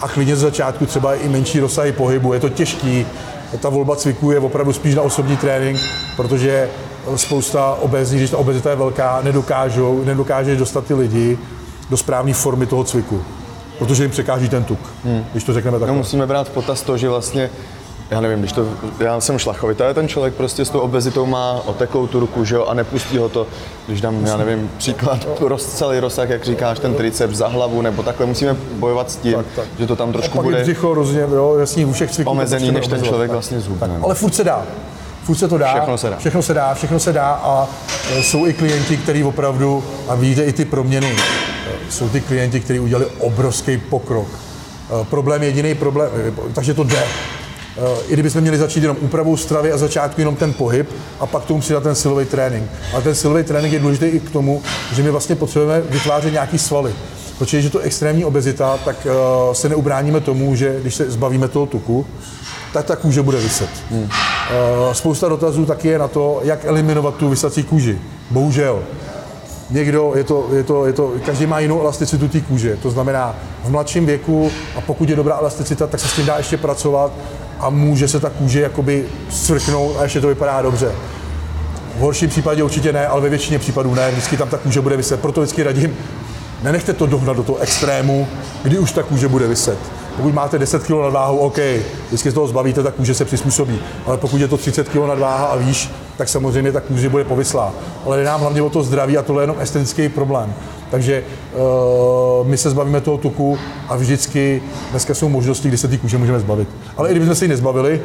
a 0.00 0.08
klidně 0.08 0.36
z 0.36 0.40
začátku 0.40 0.86
třeba 0.86 1.14
i 1.14 1.28
menší 1.28 1.60
rozsahy 1.60 1.92
pohybu. 1.92 2.32
Je 2.32 2.40
to 2.40 2.48
těžký, 2.48 3.06
ta 3.60 3.68
volba 3.68 3.96
cviků 3.96 4.30
je 4.30 4.38
opravdu 4.38 4.72
spíš 4.72 4.94
na 4.94 5.02
osobní 5.02 5.36
trénink, 5.36 5.80
protože 6.16 6.68
spousta 7.16 7.74
obezních, 7.80 8.20
když 8.20 8.30
ta 8.30 8.36
obezita 8.36 8.70
je 8.70 8.76
velká, 8.76 9.20
nedokážou, 9.22 10.04
nedokáže 10.04 10.56
dostat 10.56 10.84
ty 10.84 10.94
lidi 10.94 11.38
do 11.90 11.96
správné 11.96 12.34
formy 12.34 12.66
toho 12.66 12.84
cviku 12.84 13.22
protože 13.78 14.04
jim 14.04 14.10
překáží 14.10 14.48
ten 14.48 14.64
tuk, 14.64 14.80
hmm. 15.04 15.24
když 15.32 15.44
to 15.44 15.52
řekneme 15.52 15.78
takhle. 15.78 15.96
No, 15.96 15.98
musíme 15.98 16.26
brát 16.26 16.48
v 16.48 16.50
potaz 16.50 16.82
to, 16.82 16.96
že 16.96 17.08
vlastně 17.08 17.50
já 18.10 18.20
nevím, 18.20 18.38
když 18.38 18.52
to, 18.52 18.68
já 19.00 19.20
jsem 19.20 19.38
šlachovitý, 19.38 19.82
ale 19.82 19.94
ten 19.94 20.08
člověk 20.08 20.34
prostě 20.34 20.64
s 20.64 20.70
tou 20.70 20.80
obezitou 20.80 21.26
má 21.26 21.60
oteklou 21.64 22.06
tu 22.06 22.20
ruku, 22.20 22.44
že 22.44 22.54
jo, 22.54 22.64
a 22.64 22.74
nepustí 22.74 23.18
ho 23.18 23.28
to, 23.28 23.46
když 23.86 24.00
dám, 24.00 24.26
já 24.26 24.36
nevím, 24.36 24.70
příklad, 24.78 25.26
roz, 25.40 25.66
celý 25.66 26.00
rozsah, 26.00 26.28
jak 26.28 26.44
říkáš, 26.44 26.78
ten 26.78 26.94
triceps 26.94 27.36
za 27.36 27.48
hlavu, 27.48 27.82
nebo 27.82 28.02
takhle, 28.02 28.26
musíme 28.26 28.56
bojovat 28.72 29.10
s 29.10 29.16
tím, 29.16 29.34
tak, 29.34 29.46
tak. 29.56 29.64
že 29.78 29.86
to 29.86 29.96
tam 29.96 30.12
trošku 30.12 30.42
bude 30.42 30.62
břicho 30.62 30.94
rozně, 30.94 31.20
jo, 31.20 31.56
jasný, 31.58 31.84
u 31.84 31.92
všech 31.92 32.10
cviků, 32.10 32.30
omezený, 32.30 32.72
než 32.72 32.86
ten 32.86 33.02
člověk 33.02 33.30
vlastně 33.30 33.60
zhubne. 33.60 33.98
Ale 34.02 34.14
furt 34.14 34.34
se 34.34 34.44
dá. 34.44 34.62
Furt 35.22 35.36
se 35.36 35.48
to 35.48 35.58
dá. 35.58 35.74
Všechno 35.74 35.98
se 35.98 36.10
dá. 36.10 36.16
Všechno 36.16 36.42
se 36.42 36.54
dá, 36.54 36.74
všechno 36.74 37.00
se 37.00 37.12
dá 37.12 37.30
a 37.30 37.68
e, 38.12 38.22
jsou 38.22 38.46
i 38.46 38.52
klienti, 38.52 38.96
kteří 38.96 39.24
opravdu, 39.24 39.84
a 40.08 40.14
vidíte 40.14 40.44
i 40.44 40.52
ty 40.52 40.64
proměny, 40.64 41.16
jsou 41.90 42.08
ty 42.08 42.20
klienti, 42.20 42.60
kteří 42.60 42.80
udělali 42.80 43.06
obrovský 43.18 43.78
pokrok. 43.78 44.28
Eh, 44.90 45.04
problém 45.04 45.42
je 45.42 45.48
jediný 45.48 45.74
problém, 45.74 46.10
eh, 46.28 46.32
takže 46.52 46.74
to 46.74 46.84
jde. 46.84 46.98
Eh, 46.98 48.02
I 48.08 48.12
kdybychom 48.12 48.40
měli 48.40 48.58
začít 48.58 48.82
jenom 48.82 48.96
úpravou 49.00 49.36
stravy 49.36 49.72
a 49.72 49.78
začátku 49.78 50.20
jenom 50.20 50.36
ten 50.36 50.52
pohyb 50.52 50.90
a 51.20 51.26
pak 51.26 51.44
tomu 51.44 51.60
přidat 51.60 51.82
ten 51.82 51.94
silový 51.94 52.24
trénink. 52.24 52.70
Ale 52.92 53.02
ten 53.02 53.14
silový 53.14 53.44
trénink 53.44 53.72
je 53.72 53.78
důležitý 53.78 54.06
i 54.06 54.20
k 54.20 54.30
tomu, 54.30 54.62
že 54.94 55.02
my 55.02 55.10
vlastně 55.10 55.36
potřebujeme 55.36 55.86
vytvářet 55.90 56.32
nějaký 56.32 56.58
svaly. 56.58 56.94
Protože 57.38 57.56
když 57.56 57.64
je 57.64 57.70
to 57.70 57.78
extrémní 57.78 58.24
obezita, 58.24 58.78
tak 58.84 59.06
se 59.52 59.68
neubráníme 59.68 60.20
tomu, 60.20 60.54
že 60.54 60.78
když 60.80 60.94
se 60.94 61.10
zbavíme 61.10 61.48
toho 61.48 61.66
tuku, 61.66 62.06
tak 62.72 62.86
ta 62.86 62.96
kůže 62.96 63.22
bude 63.22 63.38
vyset. 63.38 63.68
Hmm. 63.90 64.08
Spousta 64.92 65.28
dotazů 65.28 65.66
taky 65.66 65.88
je 65.88 65.98
na 65.98 66.08
to, 66.08 66.40
jak 66.42 66.64
eliminovat 66.64 67.14
tu 67.14 67.28
vysací 67.28 67.62
kůži. 67.62 67.98
Bohužel, 68.30 68.82
někdo, 69.70 70.12
je 70.16 70.24
to, 70.24 70.48
je 70.52 70.62
to, 70.64 70.86
je 70.86 70.92
to, 70.92 71.12
každý 71.26 71.46
má 71.46 71.60
jinou 71.60 71.80
elasticitu 71.80 72.28
té 72.28 72.40
kůže. 72.40 72.76
To 72.82 72.90
znamená, 72.90 73.34
v 73.64 73.70
mladším 73.70 74.06
věku, 74.06 74.50
a 74.76 74.80
pokud 74.80 75.08
je 75.08 75.16
dobrá 75.16 75.38
elasticita, 75.38 75.86
tak 75.86 76.00
se 76.00 76.08
s 76.08 76.12
tím 76.12 76.26
dá 76.26 76.36
ještě 76.36 76.56
pracovat 76.56 77.12
a 77.60 77.70
může 77.70 78.08
se 78.08 78.20
ta 78.20 78.30
kůže 78.30 78.60
jakoby 78.60 79.04
svrchnout 79.30 79.96
a 79.98 80.02
ještě 80.02 80.20
to 80.20 80.28
vypadá 80.28 80.62
dobře. 80.62 80.92
V 81.96 81.98
horším 81.98 82.28
případě 82.28 82.62
určitě 82.62 82.92
ne, 82.92 83.06
ale 83.06 83.20
ve 83.20 83.28
většině 83.28 83.58
případů 83.58 83.94
ne. 83.94 84.10
Vždycky 84.10 84.36
tam 84.36 84.48
ta 84.48 84.58
kůže 84.58 84.80
bude 84.80 84.96
vyset. 84.96 85.20
Proto 85.20 85.40
vždycky 85.40 85.62
radím, 85.62 85.96
nenechte 86.62 86.92
to 86.92 87.06
dohnat 87.06 87.36
do 87.36 87.42
toho 87.42 87.58
extrému, 87.58 88.28
kdy 88.62 88.78
už 88.78 88.92
ta 88.92 89.02
kůže 89.02 89.28
bude 89.28 89.46
vyset. 89.46 89.78
Pokud 90.16 90.34
máte 90.34 90.58
10 90.58 90.82
kg 90.82 90.90
nadváhu, 90.90 91.38
OK, 91.38 91.58
vždycky 92.08 92.30
z 92.30 92.34
toho 92.34 92.46
zbavíte, 92.46 92.82
tak 92.82 92.94
kůže 92.94 93.14
se 93.14 93.24
přizpůsobí. 93.24 93.78
Ale 94.06 94.16
pokud 94.16 94.40
je 94.40 94.48
to 94.48 94.56
30 94.56 94.88
kg 94.88 94.96
nadváha 94.96 95.46
a 95.46 95.56
výš, 95.56 95.90
tak 96.16 96.28
samozřejmě 96.28 96.72
ta 96.72 96.80
kůže 96.80 97.08
bude 97.08 97.24
povyslá. 97.24 97.72
Ale 98.04 98.16
jde 98.16 98.24
nám 98.24 98.40
hlavně 98.40 98.62
o 98.62 98.70
to 98.70 98.82
zdraví 98.82 99.18
a 99.18 99.22
tohle 99.22 99.42
je 99.42 99.44
jenom 99.44 99.56
estetický 99.60 100.08
problém. 100.08 100.54
Takže 100.90 101.22
uh, 101.54 102.46
my 102.46 102.56
se 102.56 102.70
zbavíme 102.70 103.00
toho 103.00 103.18
tuku 103.18 103.58
a 103.88 103.96
vždycky 103.96 104.62
dneska 104.90 105.14
jsou 105.14 105.28
možnosti, 105.28 105.68
kdy 105.68 105.78
se 105.78 105.88
ty 105.88 105.98
kůže 105.98 106.18
můžeme 106.18 106.40
zbavit. 106.40 106.68
Ale 106.96 107.08
i 107.08 107.12
kdybychom 107.12 107.34
se 107.34 107.44
ji 107.44 107.48
nezbavili, 107.48 108.02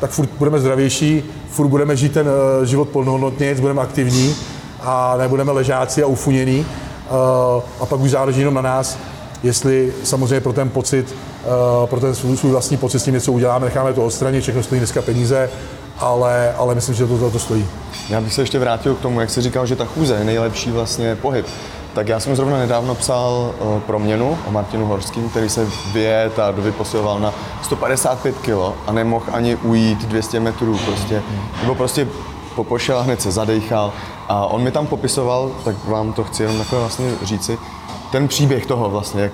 tak 0.00 0.10
furt 0.10 0.30
budeme 0.38 0.60
zdravější, 0.60 1.22
furt 1.50 1.68
budeme 1.68 1.96
žít 1.96 2.12
ten 2.12 2.26
uh, 2.26 2.64
život 2.64 2.88
plnohodnotně, 2.88 3.54
budeme 3.54 3.82
aktivní 3.82 4.34
a 4.80 5.16
nebudeme 5.18 5.52
ležáci 5.52 6.02
a 6.02 6.06
ufunění. 6.06 6.58
Uh, 6.58 7.62
a 7.80 7.86
pak 7.86 8.00
už 8.00 8.10
záleží 8.10 8.38
jenom 8.38 8.54
na 8.54 8.62
nás, 8.62 8.98
jestli 9.42 9.92
samozřejmě 10.04 10.40
pro 10.40 10.52
ten 10.52 10.68
pocit, 10.68 11.14
pro 11.84 12.00
ten 12.00 12.14
svůj 12.14 12.50
vlastní 12.50 12.76
pocit 12.76 12.98
s 12.98 13.04
tím 13.04 13.14
něco 13.14 13.32
uděláme, 13.32 13.64
necháme 13.64 13.92
to 13.92 14.04
odstranit, 14.04 14.40
všechno 14.40 14.62
stojí 14.62 14.78
dneska 14.78 15.02
peníze, 15.02 15.50
ale, 15.98 16.54
ale 16.58 16.74
myslím, 16.74 16.94
že 16.94 17.06
to, 17.06 17.18
to, 17.18 17.30
to 17.30 17.38
stojí. 17.38 17.66
Já 18.08 18.20
bych 18.20 18.34
se 18.34 18.42
ještě 18.42 18.58
vrátil 18.58 18.94
k 18.94 19.00
tomu, 19.00 19.20
jak 19.20 19.30
jsi 19.30 19.40
říkal, 19.40 19.66
že 19.66 19.76
ta 19.76 19.84
chůze 19.84 20.14
je 20.14 20.24
nejlepší 20.24 20.70
vlastně 20.70 21.16
pohyb. 21.16 21.46
Tak 21.94 22.08
já 22.08 22.20
jsem 22.20 22.36
zrovna 22.36 22.58
nedávno 22.58 22.94
psal 22.94 23.54
uh, 23.60 23.80
proměnu 23.80 24.38
o 24.46 24.50
Martinu 24.50 24.86
Horským, 24.86 25.28
který 25.28 25.48
se 25.48 25.66
vyjet 25.92 26.38
a 26.38 26.50
dovyposiloval 26.50 27.20
na 27.20 27.34
155 27.62 28.36
kg 28.38 28.76
a 28.86 28.92
nemohl 28.92 29.26
ani 29.32 29.56
ujít 29.56 29.98
200 29.98 30.40
metrů 30.40 30.78
prostě, 30.84 31.22
nebo 31.62 31.74
prostě 31.74 32.08
popošel 32.54 32.98
a 32.98 33.02
hned 33.02 33.22
se 33.22 33.30
zadechal. 33.30 33.92
A 34.28 34.46
on 34.46 34.62
mi 34.62 34.70
tam 34.70 34.86
popisoval, 34.86 35.50
tak 35.64 35.84
vám 35.84 36.12
to 36.12 36.24
chci 36.24 36.42
jenom 36.42 36.58
takhle 36.58 36.78
vlastně 36.78 37.06
říci, 37.22 37.58
ten 38.12 38.28
příběh 38.28 38.66
toho 38.66 38.90
vlastně, 38.90 39.22
jak 39.22 39.32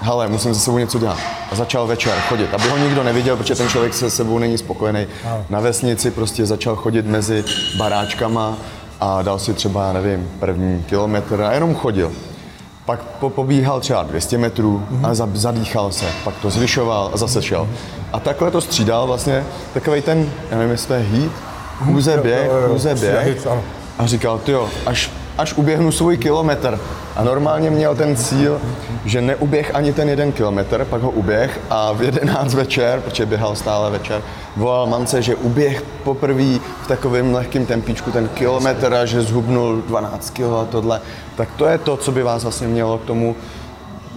hele, 0.00 0.28
musím 0.28 0.54
se 0.54 0.60
sebou 0.60 0.78
něco 0.78 0.98
dělat. 0.98 1.18
A 1.52 1.54
začal 1.54 1.86
večer 1.86 2.12
chodit, 2.28 2.54
aby 2.54 2.68
ho 2.68 2.78
nikdo 2.78 3.02
neviděl, 3.02 3.36
protože 3.36 3.54
ten 3.54 3.68
člověk 3.68 3.94
se 3.94 4.10
sebou 4.10 4.38
není 4.38 4.58
spokojený. 4.58 5.06
Na 5.50 5.60
vesnici 5.60 6.10
prostě 6.10 6.46
začal 6.46 6.76
chodit 6.76 7.06
mezi 7.06 7.44
baráčkama 7.76 8.56
a 9.00 9.22
dal 9.22 9.38
si 9.38 9.54
třeba, 9.54 9.92
nevím, 9.92 10.30
první 10.40 10.84
kilometr 10.88 11.42
a 11.42 11.52
jenom 11.52 11.74
chodil. 11.74 12.12
pak 12.84 13.00
po, 13.02 13.30
pobíhal 13.30 13.80
třeba 13.80 14.02
200 14.02 14.38
metrů 14.38 14.86
a 15.02 15.14
za, 15.14 15.28
zadýchal 15.34 15.92
se, 15.92 16.04
pak 16.24 16.34
to 16.42 16.50
zvyšoval 16.50 17.10
a 17.14 17.16
zase 17.16 17.42
šel. 17.42 17.68
A 18.12 18.20
takhle 18.20 18.50
to 18.50 18.60
střídal 18.60 19.06
vlastně 19.06 19.44
takový 19.74 20.02
ten, 20.02 20.30
já 20.50 20.56
nevím, 20.56 20.72
jestli 20.72 20.88
to 20.88 20.94
je 20.94 21.00
heat, 21.00 21.32
chůze 21.84 22.12
Jo, 22.12 22.22
běh, 22.22 22.50
prostě 22.68 22.94
běh. 22.94 23.46
A 23.98 24.06
říkal, 24.06 24.38
ty 24.38 24.52
jo, 24.52 24.68
až, 24.86 25.10
až 25.38 25.54
uběhnu 25.54 25.92
svůj 25.92 26.16
kilometr. 26.16 26.78
A 27.16 27.24
normálně 27.24 27.70
měl 27.70 27.94
ten 27.94 28.16
cíl, 28.16 28.60
že 29.04 29.20
neuběh 29.22 29.70
ani 29.74 29.92
ten 29.92 30.08
jeden 30.08 30.32
kilometr, 30.32 30.84
pak 30.84 31.02
ho 31.02 31.10
uběh 31.10 31.60
a 31.70 31.92
v 31.92 32.02
11 32.02 32.54
večer, 32.54 33.00
protože 33.00 33.26
běhal 33.26 33.56
stále 33.56 33.90
večer, 33.90 34.22
volal 34.56 34.86
mamce, 34.86 35.22
že 35.22 35.34
uběh 35.34 35.82
poprvé 36.04 36.58
v 36.84 36.88
takovém 36.88 37.34
lehkém 37.34 37.66
tempíčku 37.66 38.10
ten 38.10 38.28
kilometr 38.28 38.94
a 38.94 39.04
že 39.04 39.22
zhubnul 39.22 39.82
12 39.86 40.30
kg 40.30 40.40
a 40.40 40.64
tohle. 40.70 41.00
Tak 41.36 41.48
to 41.56 41.66
je 41.66 41.78
to, 41.78 41.96
co 41.96 42.12
by 42.12 42.22
vás 42.22 42.42
vlastně 42.42 42.66
mělo 42.68 42.98
k 42.98 43.04
tomu 43.04 43.36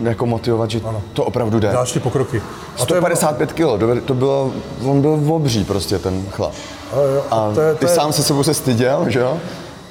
jako 0.04 0.26
motivovat, 0.26 0.70
že 0.72 0.82
to 1.14 1.24
opravdu 1.24 1.60
jde. 1.60 1.70
Další 1.72 2.00
pokroky. 2.00 2.38
A 2.80 2.86
to 2.86 2.94
je- 2.96 3.02
155 3.02 3.54
kg, 3.54 4.04
to 4.06 4.14
bylo, 4.14 4.52
on 4.86 5.02
byl 5.02 5.20
obří 5.30 5.64
prostě 5.64 6.00
ten 6.00 6.26
chlap. 6.32 6.54
Jo, 6.96 7.02
jo, 7.16 7.24
a 7.32 7.36
A 7.36 7.52
to 7.54 7.62
je- 7.62 7.74
ty 7.74 7.80
to 7.86 7.92
je- 7.92 7.96
sám 7.96 8.14
se 8.14 8.24
sebou 8.24 8.44
se 8.44 8.54
styděl, 8.54 9.06
že 9.08 9.20
jo? 9.20 9.38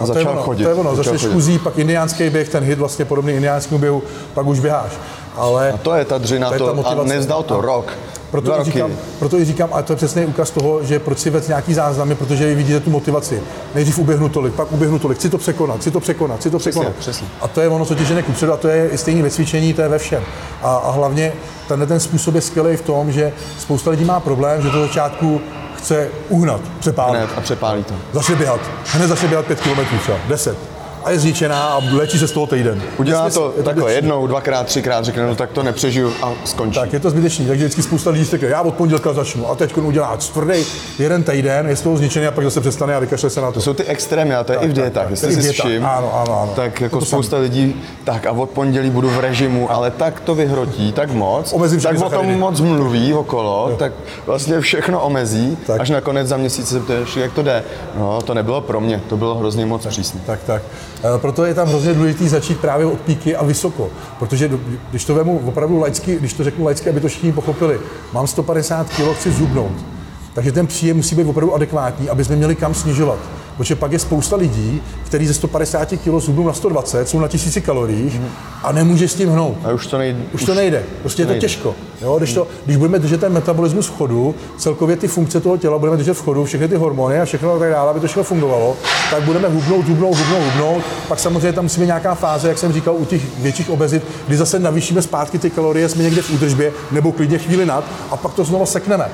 A 0.00 0.07
to 0.07 0.12
je 0.12 0.14
začal 0.14 0.33
ono, 0.33 0.43
chodit. 0.43 0.62
To 0.64 0.69
je 0.69 0.75
ono, 0.75 0.97
začal 0.97 1.12
začneš 1.12 1.33
kuzí, 1.33 1.59
pak 1.59 1.78
indiánský 1.78 2.31
běh, 2.31 2.49
ten 2.49 2.64
hit 2.64 2.78
vlastně 2.78 3.05
podobný 3.05 3.33
indiánskému 3.33 3.78
běhu, 3.78 4.02
pak 4.35 4.47
už 4.47 4.61
běháš. 4.61 4.93
Ale 5.37 5.73
A 5.73 5.76
to 5.76 5.95
je 5.95 6.05
ta 6.05 6.19
dřina, 6.19 6.49
To 6.49 6.55
je 6.55 6.61
ta 6.61 6.71
a 6.71 6.73
motivace. 6.73 7.09
nezdal 7.09 7.43
to 7.43 7.59
A 7.59 7.61
rok. 7.62 7.93
proto 8.31 8.61
i, 8.61 8.64
říkám, 8.64 8.90
proto 9.19 9.38
i 9.38 9.45
říkám, 9.45 9.69
a 9.73 9.83
to 9.83 9.93
je 9.93 9.97
přesný 9.97 10.26
úkaz 10.26 10.50
toho, 10.50 10.85
že 10.85 10.99
proč 10.99 11.19
si 11.19 11.31
vec 11.31 11.49
nějaký 11.49 11.75
záznamy, 11.75 12.14
protože 12.14 12.47
vy 12.47 12.55
vidíte 12.55 12.81
tu 12.81 12.90
motivaci. 12.90 13.43
Nejdřív 13.75 13.99
uběhnu 13.99 14.28
tolik, 14.28 14.55
pak 14.55 14.73
uběhnu 14.73 14.99
tolik, 14.99 15.19
chci 15.19 15.31
to 15.31 15.38
překonat, 15.38 15.81
chci 15.81 15.90
to 15.90 16.00
překonat, 16.00 16.40
chci 16.40 16.50
to 16.50 16.59
překonat. 16.59 16.93
přesně. 16.99 17.26
A 17.40 17.49
to 17.49 17.61
je 17.61 17.69
ono, 17.69 17.85
co 17.85 17.95
tě 17.95 18.05
žene 18.05 18.23
kupředu, 18.23 18.52
a 18.52 18.57
to 18.57 18.69
je 18.69 18.88
i 18.88 18.99
stejný 18.99 19.23
ve 19.23 19.31
cvičení, 19.31 19.75
to 19.75 19.83
je 19.83 19.88
ve 19.88 19.99
všem. 19.99 20.23
A, 20.62 20.76
a 20.76 20.90
hlavně 20.90 21.33
tenhle 21.69 21.87
ten 21.87 22.00
způsob 22.00 22.35
je 22.35 22.40
skvělý 22.40 22.76
v 22.76 22.83
tom, 22.83 23.12
že 23.12 23.33
spousta 23.59 23.90
lidí 23.90 24.05
má 24.05 24.21
problém, 24.21 24.62
že 24.62 24.71
to 24.71 24.81
začátku 24.81 25.40
chce 25.79 26.09
uhnat, 26.29 26.61
přepálit. 26.79 27.21
Hned 27.21 27.39
a 27.39 27.41
přepálí 27.41 27.85
to. 27.85 27.95
Začne 28.13 28.35
běhat. 28.37 28.61
Hned 28.87 29.09
začne 29.09 29.29
běhat 29.29 29.47
5 29.47 29.61
km 29.61 29.99
třeba, 30.03 30.17
10. 30.29 30.78
A 31.09 31.11
je 31.11 31.19
zničená 31.19 31.65
a 31.69 31.81
léčí 31.93 32.19
se 32.19 32.29
z 32.29 32.33
toho 32.33 32.47
týden. 32.47 32.83
Udělá 32.99 33.31
to 33.31 33.53
je 33.57 33.62
takhle 33.62 33.83
zbytečný. 33.83 33.95
jednou, 33.97 34.27
dvakrát, 34.27 34.67
třikrát, 34.67 35.05
řekne, 35.05 35.27
no 35.27 35.35
tak 35.35 35.50
to 35.50 35.62
nepřežiju 35.62 36.12
a 36.23 36.33
skončí. 36.45 36.81
Tak 36.81 36.93
je 36.93 37.00
to 37.00 37.11
zbytečný, 37.11 37.47
takže 37.47 37.65
vždycky 37.65 37.83
spousta 37.83 38.11
lidí 38.11 38.25
řekne, 38.25 38.49
já 38.49 38.62
od 38.62 38.75
pondělka 38.75 39.12
začnu 39.12 39.50
a 39.50 39.55
teď 39.55 39.77
udělá 39.77 40.17
tvrdý 40.17 40.65
jeden 40.99 41.23
týden, 41.23 41.69
je 41.69 41.77
z 41.77 41.81
toho 41.81 41.97
zničený 41.97 42.27
a 42.27 42.31
pak 42.31 42.45
zase 42.45 42.61
přestane 42.61 42.95
a 42.95 42.99
vykašle 42.99 43.31
se 43.31 43.41
na 43.41 43.47
to. 43.47 43.53
To 43.53 43.61
jsou 43.61 43.75
ty 43.75 43.85
extrémy, 43.85 44.35
a 44.35 44.45
to 44.45 44.53
je 44.53 44.59
i 44.59 44.65
v 44.69 44.69
tak, 44.69 44.75
dietách. 44.75 45.03
tak. 45.03 45.11
Jestli 45.11 45.43
si 45.43 45.53
všim, 45.53 45.87
ano, 45.87 46.15
ano, 46.15 46.41
ano. 46.43 46.53
tak 46.57 46.81
jako 46.81 46.99
to 47.00 47.07
spousta 47.07 47.38
lidí, 47.38 47.83
tak 48.05 48.27
a 48.27 48.33
od 48.33 48.50
pondělí 48.50 48.91
budu 48.91 49.09
v 49.09 49.21
režimu, 49.21 49.73
ale 49.73 49.91
tak 49.91 50.21
to 50.21 50.35
vyhrotí, 50.35 50.93
tak 50.93 51.11
moc, 51.11 51.53
Omezím 51.53 51.81
tak 51.81 52.00
o 52.00 52.11
tom 52.11 52.38
moc 52.38 52.61
mluví 52.61 53.15
okolo, 53.15 53.75
tak 53.79 53.93
vlastně 54.27 54.61
všechno 54.61 55.00
omezí, 55.00 55.59
Tak. 55.67 55.81
až 55.81 55.91
nakonec 55.91 56.29
za 56.29 56.37
měsíc 56.37 56.69
se 56.69 56.81
ptáš, 56.81 57.17
jak 57.17 57.33
to 57.33 57.43
jde. 57.43 57.65
No, 57.99 58.23
to 58.23 58.35
nebylo 58.35 58.61
pro 58.61 58.81
mě, 58.81 59.00
to 59.09 59.17
bylo 59.17 59.35
hrozně 59.35 59.67
moc 59.67 59.87
přísné. 59.87 60.21
Tak, 60.27 60.41
tak. 60.47 60.62
E, 61.05 61.19
Proto 61.19 61.45
je 61.45 61.55
tam 61.55 61.69
hrozně 61.69 61.95
důležité 61.95 62.28
začít 62.28 62.61
právě 62.61 62.87
od 62.87 63.00
píky 63.00 63.37
a 63.37 63.45
vysoko. 63.45 63.90
Protože 64.19 64.50
když 64.90 65.05
to 65.05 65.14
vemu 65.14 65.38
opravdu 65.38 65.78
laicky, 65.78 66.17
když 66.17 66.33
to 66.33 66.45
řeknu 66.45 66.64
laicky, 66.64 66.90
aby 66.90 67.00
to 67.00 67.09
všichni 67.09 67.33
pochopili, 67.33 67.81
mám 68.12 68.26
150 68.26 68.88
kg, 68.88 69.14
chci 69.14 69.33
zubnout. 69.33 69.98
Takže 70.38 70.52
ten 70.52 70.66
příjem 70.66 70.97
musí 70.97 71.14
být 71.14 71.26
opravdu 71.26 71.54
adekvátní, 71.54 72.09
aby 72.09 72.25
jsme 72.25 72.37
měli 72.37 72.54
kam 72.54 72.75
snižovat. 72.75 73.18
Protože 73.57 73.76
pak 73.76 73.92
je 73.92 73.99
spousta 73.99 74.37
lidí, 74.37 74.83
kteří 75.04 75.26
ze 75.26 75.35
150 75.35 75.88
kg 75.88 76.18
zubnou 76.18 76.47
na 76.47 76.52
120, 76.52 77.09
jsou 77.09 77.21
na 77.21 77.28
1000 77.28 77.59
kaloriích 77.61 78.21
a 78.62 78.73
nemůže 78.73 79.09
s 79.09 79.14
tím 79.14 79.30
hnout. 79.30 79.57
A 79.64 79.73
už 79.73 79.87
to 79.87 79.99
nejde. 79.99 80.18
Už 80.33 80.45
to 80.45 80.54
nejde, 80.54 80.85
prostě 81.00 81.23
je 81.23 81.26
to 81.26 81.33
nejde. 81.33 81.40
těžko. 81.40 81.75
Jo? 82.02 82.18
Když, 82.18 82.33
to, 82.33 82.47
když 82.64 82.76
budeme 82.76 82.99
držet 82.99 83.21
ten 83.21 83.33
metabolismus 83.33 83.87
v 83.87 83.97
chodu, 83.97 84.35
celkově 84.59 84.97
ty 84.97 85.09
funkce 85.09 85.40
toho 85.40 85.57
těla 85.57 85.78
budeme 85.78 85.97
držet 85.97 86.14
v 86.14 86.23
chodu, 86.23 86.45
všechny 86.45 86.68
ty 86.68 86.76
hormony 86.76 87.21
a 87.21 87.25
všechno 87.25 87.59
tak 87.59 87.71
dále, 87.71 87.90
aby 87.90 88.00
to 88.00 88.07
všechno 88.07 88.25
fungovalo, 88.25 88.76
tak 89.11 89.23
budeme 89.23 89.49
hubnout, 89.49 89.88
hubnout, 89.88 90.16
hubnout, 90.16 90.45
hubnout. 90.45 90.83
Pak 91.09 91.18
samozřejmě 91.18 91.52
tam 91.52 91.64
musíme 91.64 91.87
nějaká 91.87 92.14
fáze, 92.14 92.49
jak 92.49 92.59
jsem 92.59 92.73
říkal, 92.73 92.95
u 92.95 93.04
těch 93.04 93.38
větších 93.38 93.71
obezit, 93.71 94.02
kdy 94.26 94.37
zase 94.37 94.59
navýšíme 94.59 95.02
zpátky 95.02 95.38
ty 95.38 95.50
kalorie, 95.50 95.88
jsme 95.88 96.02
někde 96.02 96.23
v 96.23 96.30
údržbě 96.30 96.73
nebo 96.90 97.12
klidně 97.12 97.38
chvíli 97.38 97.66
nad 97.66 97.85
a 98.11 98.16
pak 98.16 98.35
to 98.35 98.45
znovu 98.45 98.66
sekneme. 98.66 99.11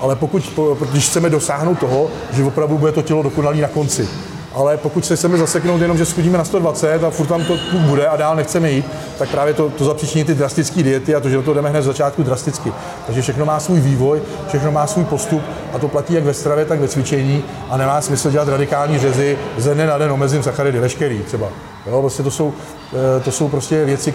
Ale 0.00 0.16
pokud, 0.16 0.50
po- 0.54 0.76
když 0.90 1.06
chceme 1.06 1.30
dosáhnout 1.30 1.78
toho, 1.78 2.10
že 2.32 2.44
opravdu 2.44 2.78
bude 2.78 2.92
to 2.92 3.02
tělo 3.02 3.22
dokonalý 3.22 3.60
na 3.60 3.68
konci, 3.68 4.08
ale 4.54 4.76
pokud 4.76 5.06
se 5.06 5.16
chceme 5.16 5.38
zaseknout 5.38 5.80
jenom, 5.80 5.98
že 5.98 6.04
schodíme 6.04 6.38
na 6.38 6.44
120 6.44 7.04
a 7.04 7.10
furt 7.10 7.26
tam 7.26 7.44
to 7.44 7.56
tu 7.56 7.78
bude 7.78 8.06
a 8.06 8.16
dál 8.16 8.36
nechceme 8.36 8.70
jít, 8.70 8.84
tak 9.18 9.28
právě 9.28 9.54
to, 9.54 9.70
to 9.70 9.84
zapříčiní 9.84 10.24
ty 10.24 10.34
drastické 10.34 10.82
diety 10.82 11.14
a 11.14 11.20
to, 11.20 11.28
že 11.28 11.36
do 11.36 11.42
toho 11.42 11.54
jdeme 11.54 11.70
hned 11.70 11.82
z 11.82 11.84
začátku 11.84 12.22
drasticky. 12.22 12.72
Takže 13.06 13.22
všechno 13.22 13.44
má 13.44 13.60
svůj 13.60 13.80
vývoj, 13.80 14.22
všechno 14.48 14.72
má 14.72 14.86
svůj 14.86 15.04
postup 15.04 15.42
a 15.72 15.78
to 15.78 15.88
platí 15.88 16.14
jak 16.14 16.24
ve 16.24 16.34
stravě, 16.34 16.64
tak 16.64 16.80
ve 16.80 16.88
cvičení 16.88 17.44
a 17.70 17.76
nemá 17.76 18.00
smysl 18.00 18.30
dělat 18.30 18.48
radikální 18.48 18.98
řezy, 18.98 19.38
ze 19.58 19.74
dne 19.74 19.86
na 19.86 19.98
den 19.98 20.12
omezím 20.12 20.42
sacharidy, 20.42 20.78
veškerý 20.78 21.18
třeba. 21.18 21.48
Jo, 21.86 22.00
prostě 22.00 22.22
to 22.22 22.30
jsou, 22.30 22.52
eh, 22.92 23.20
to 23.20 23.30
jsou 23.32 23.48
prostě 23.48 23.84
věci, 23.84 24.12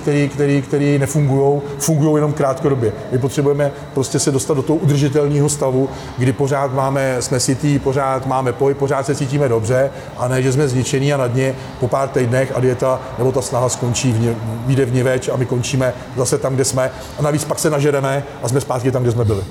které 0.62 0.98
nefungují, 1.00 1.62
fungují 1.80 2.16
jenom 2.16 2.34
krátkodobě. 2.34 2.94
My 3.12 3.18
potřebujeme 3.18 3.72
prostě 3.94 4.20
se 4.20 4.32
dostat 4.32 4.54
do 4.54 4.62
toho 4.62 4.78
udržitelného 4.78 5.50
stavu, 5.50 5.90
kdy 6.18 6.34
pořád 6.34 6.74
máme, 6.74 7.22
jsme 7.22 7.40
sytý, 7.40 7.80
pořád 7.80 8.26
máme 8.26 8.54
poj, 8.54 8.74
pořád 8.74 9.06
se 9.06 9.16
cítíme 9.16 9.50
dobře 9.50 9.92
a 10.18 10.28
ne, 10.28 10.42
že 10.42 10.52
jsme 10.52 10.68
zničení 10.68 11.14
a 11.14 11.18
na 11.18 11.28
dně 11.28 11.56
po 11.80 11.88
pár 11.88 12.10
týdnech 12.10 12.52
a 12.56 12.60
dieta 12.60 13.00
nebo 13.18 13.32
ta 13.32 13.42
snaha 13.42 13.70
skončí, 13.70 14.12
v 14.12 14.20
ně, 14.20 14.36
vyjde 14.66 14.86
v 14.86 15.04
več 15.04 15.30
a 15.30 15.38
my 15.38 15.46
končíme 15.46 15.94
zase 16.18 16.38
tam, 16.38 16.56
kde 16.56 16.66
jsme 16.66 16.92
a 17.20 17.22
navíc 17.22 17.44
pak 17.44 17.60
se 17.60 17.70
nažereme 17.70 18.24
a 18.44 18.48
jsme 18.50 18.62
zpátky 18.62 18.92
tam, 18.92 19.02
kde 19.02 19.12
jsme 19.12 19.26
byli. 19.26 19.44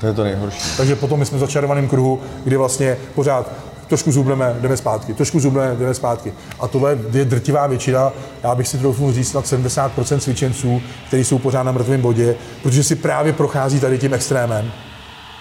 To 0.00 0.06
je 0.06 0.12
to 0.12 0.24
nejhorší. 0.24 0.76
Takže 0.76 0.96
potom 0.96 1.18
my 1.18 1.26
jsme 1.26 1.36
v 1.36 1.40
začarovaném 1.40 1.88
kruhu, 1.88 2.20
kdy 2.44 2.56
vlastně 2.56 2.96
pořád 3.14 3.52
trošku 3.90 4.12
zubneme, 4.12 4.56
jdeme 4.60 4.76
zpátky, 4.76 5.14
trošku 5.14 5.40
zubneme, 5.40 5.76
jdeme 5.76 5.94
zpátky. 5.94 6.32
A 6.60 6.68
tohle 6.68 6.98
je 7.12 7.24
drtivá 7.24 7.66
většina, 7.66 8.12
já 8.42 8.54
bych 8.54 8.68
si 8.68 8.78
troufnul 8.78 9.12
říct 9.12 9.28
snad 9.28 9.44
70% 9.44 10.18
cvičenců, 10.18 10.82
kteří 11.06 11.24
jsou 11.24 11.38
pořád 11.38 11.62
na 11.62 11.72
mrtvém 11.72 12.00
bodě, 12.00 12.36
protože 12.62 12.84
si 12.84 12.94
právě 12.94 13.32
prochází 13.32 13.80
tady 13.80 13.98
tím 13.98 14.14
extrémem, 14.14 14.72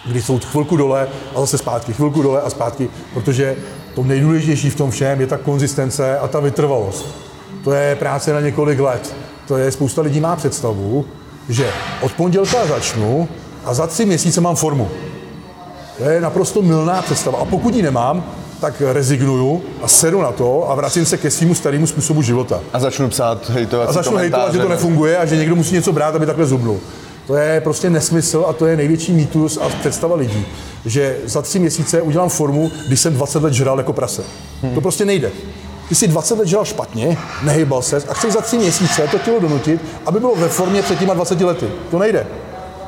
kdy 0.06 0.22
jsou 0.22 0.40
chvilku 0.40 0.78
dole 0.78 1.08
a 1.36 1.40
zase 1.40 1.58
zpátky, 1.58 1.94
chvilku 1.94 2.22
dole 2.22 2.42
a 2.42 2.50
zpátky, 2.50 2.90
protože 3.14 3.56
to 3.96 4.04
nejdůležitější 4.04 4.70
v 4.70 4.76
tom 4.76 4.92
všem 4.92 5.22
je 5.22 5.28
ta 5.28 5.38
konzistence 5.38 6.20
a 6.20 6.28
ta 6.28 6.40
vytrvalost. 6.40 7.06
To 7.64 7.72
je 7.72 7.96
práce 7.96 8.34
na 8.34 8.40
několik 8.40 8.80
let. 8.80 9.16
To 9.48 9.58
je, 9.58 9.72
spousta 9.72 10.02
lidí 10.02 10.20
má 10.20 10.36
představu, 10.36 11.06
že 11.50 11.72
od 12.02 12.12
pondělka 12.12 12.66
začnu 12.66 13.28
a 13.70 13.74
za 13.74 13.88
tři 13.88 14.06
měsíce 14.06 14.42
mám 14.42 14.56
formu. 14.56 14.90
To 15.98 16.04
je 16.04 16.22
naprosto 16.22 16.62
milná 16.62 17.02
představa. 17.02 17.38
A 17.38 17.46
pokud 17.46 17.76
ji 17.76 17.82
nemám, 17.82 18.24
tak 18.62 18.82
rezignuju 18.82 19.62
a 19.82 19.88
sedu 19.88 20.22
na 20.22 20.32
to 20.32 20.72
a 20.72 20.76
vracím 20.76 21.06
se 21.06 21.18
ke 21.18 21.32
svému 21.32 21.56
starému 21.56 21.88
způsobu 21.88 22.22
života. 22.22 22.60
A 22.74 22.80
začnu 22.80 23.10
psát 23.10 23.50
hejtovací 23.50 23.90
A 23.90 23.94
začnu 23.94 24.18
hejtovat, 24.18 24.54
že 24.54 24.60
to 24.60 24.70
nefunguje 24.70 25.18
a 25.18 25.26
že 25.26 25.36
někdo 25.36 25.56
musí 25.56 25.74
něco 25.74 25.94
brát, 25.94 26.16
aby 26.16 26.26
takhle 26.26 26.46
zubnul. 26.46 26.80
To 27.28 27.36
je 27.36 27.62
prostě 27.62 27.90
nesmysl 27.90 28.46
a 28.48 28.54
to 28.54 28.66
je 28.66 28.78
největší 28.78 29.14
mýtus 29.14 29.58
a 29.58 29.70
představa 29.70 30.16
lidí, 30.16 30.46
že 30.86 31.18
za 31.26 31.42
tři 31.42 31.60
měsíce 31.60 32.02
udělám 32.02 32.30
formu, 32.30 32.72
když 32.88 33.00
jsem 33.00 33.14
20 33.14 33.44
let 33.44 33.54
žral 33.54 33.78
jako 33.78 33.94
prase. 33.94 34.24
Hmm. 34.62 34.76
To 34.76 34.82
prostě 34.82 35.06
nejde. 35.06 35.32
Ty 35.90 35.96
jsi 35.96 36.08
20 36.08 36.40
let 36.40 36.48
žral 36.48 36.66
špatně, 36.66 37.18
nehybal 37.44 37.82
ses 37.82 38.06
a 38.10 38.14
chceš 38.14 38.34
za 38.34 38.42
tři 38.42 38.58
měsíce 38.58 39.08
to 39.12 39.18
tělo 39.20 39.40
donutit, 39.40 39.82
aby 40.06 40.20
bylo 40.20 40.36
ve 40.36 40.48
formě 40.48 40.82
před 40.82 41.00
těma 41.00 41.14
20 41.14 41.42
lety. 41.42 41.66
To 41.92 42.00
nejde. 42.00 42.28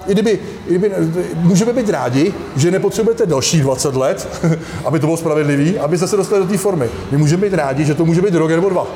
I 0.08 0.12
kdyby, 0.12 0.39
i 0.67 0.70
kdyby, 0.70 0.91
můžeme 1.36 1.74
být 1.74 1.89
rádi, 1.89 2.34
že 2.55 2.72
nepotřebujete 2.72 3.25
dalších 3.25 3.62
20 3.62 3.96
let, 3.96 4.27
aby 4.86 5.00
to 5.00 5.08
bylo 5.08 5.17
spravedlivý, 5.17 5.79
aby 5.79 5.98
se 5.98 6.17
dostali 6.17 6.41
do 6.41 6.48
té 6.48 6.58
formy. 6.58 6.89
My 7.12 7.17
můžeme 7.17 7.41
být 7.41 7.53
rádi, 7.53 7.86
že 7.86 7.93
to 7.93 8.05
může 8.05 8.22
být 8.22 8.36
rok 8.36 8.51
nebo 8.51 8.70
dva. 8.70 8.88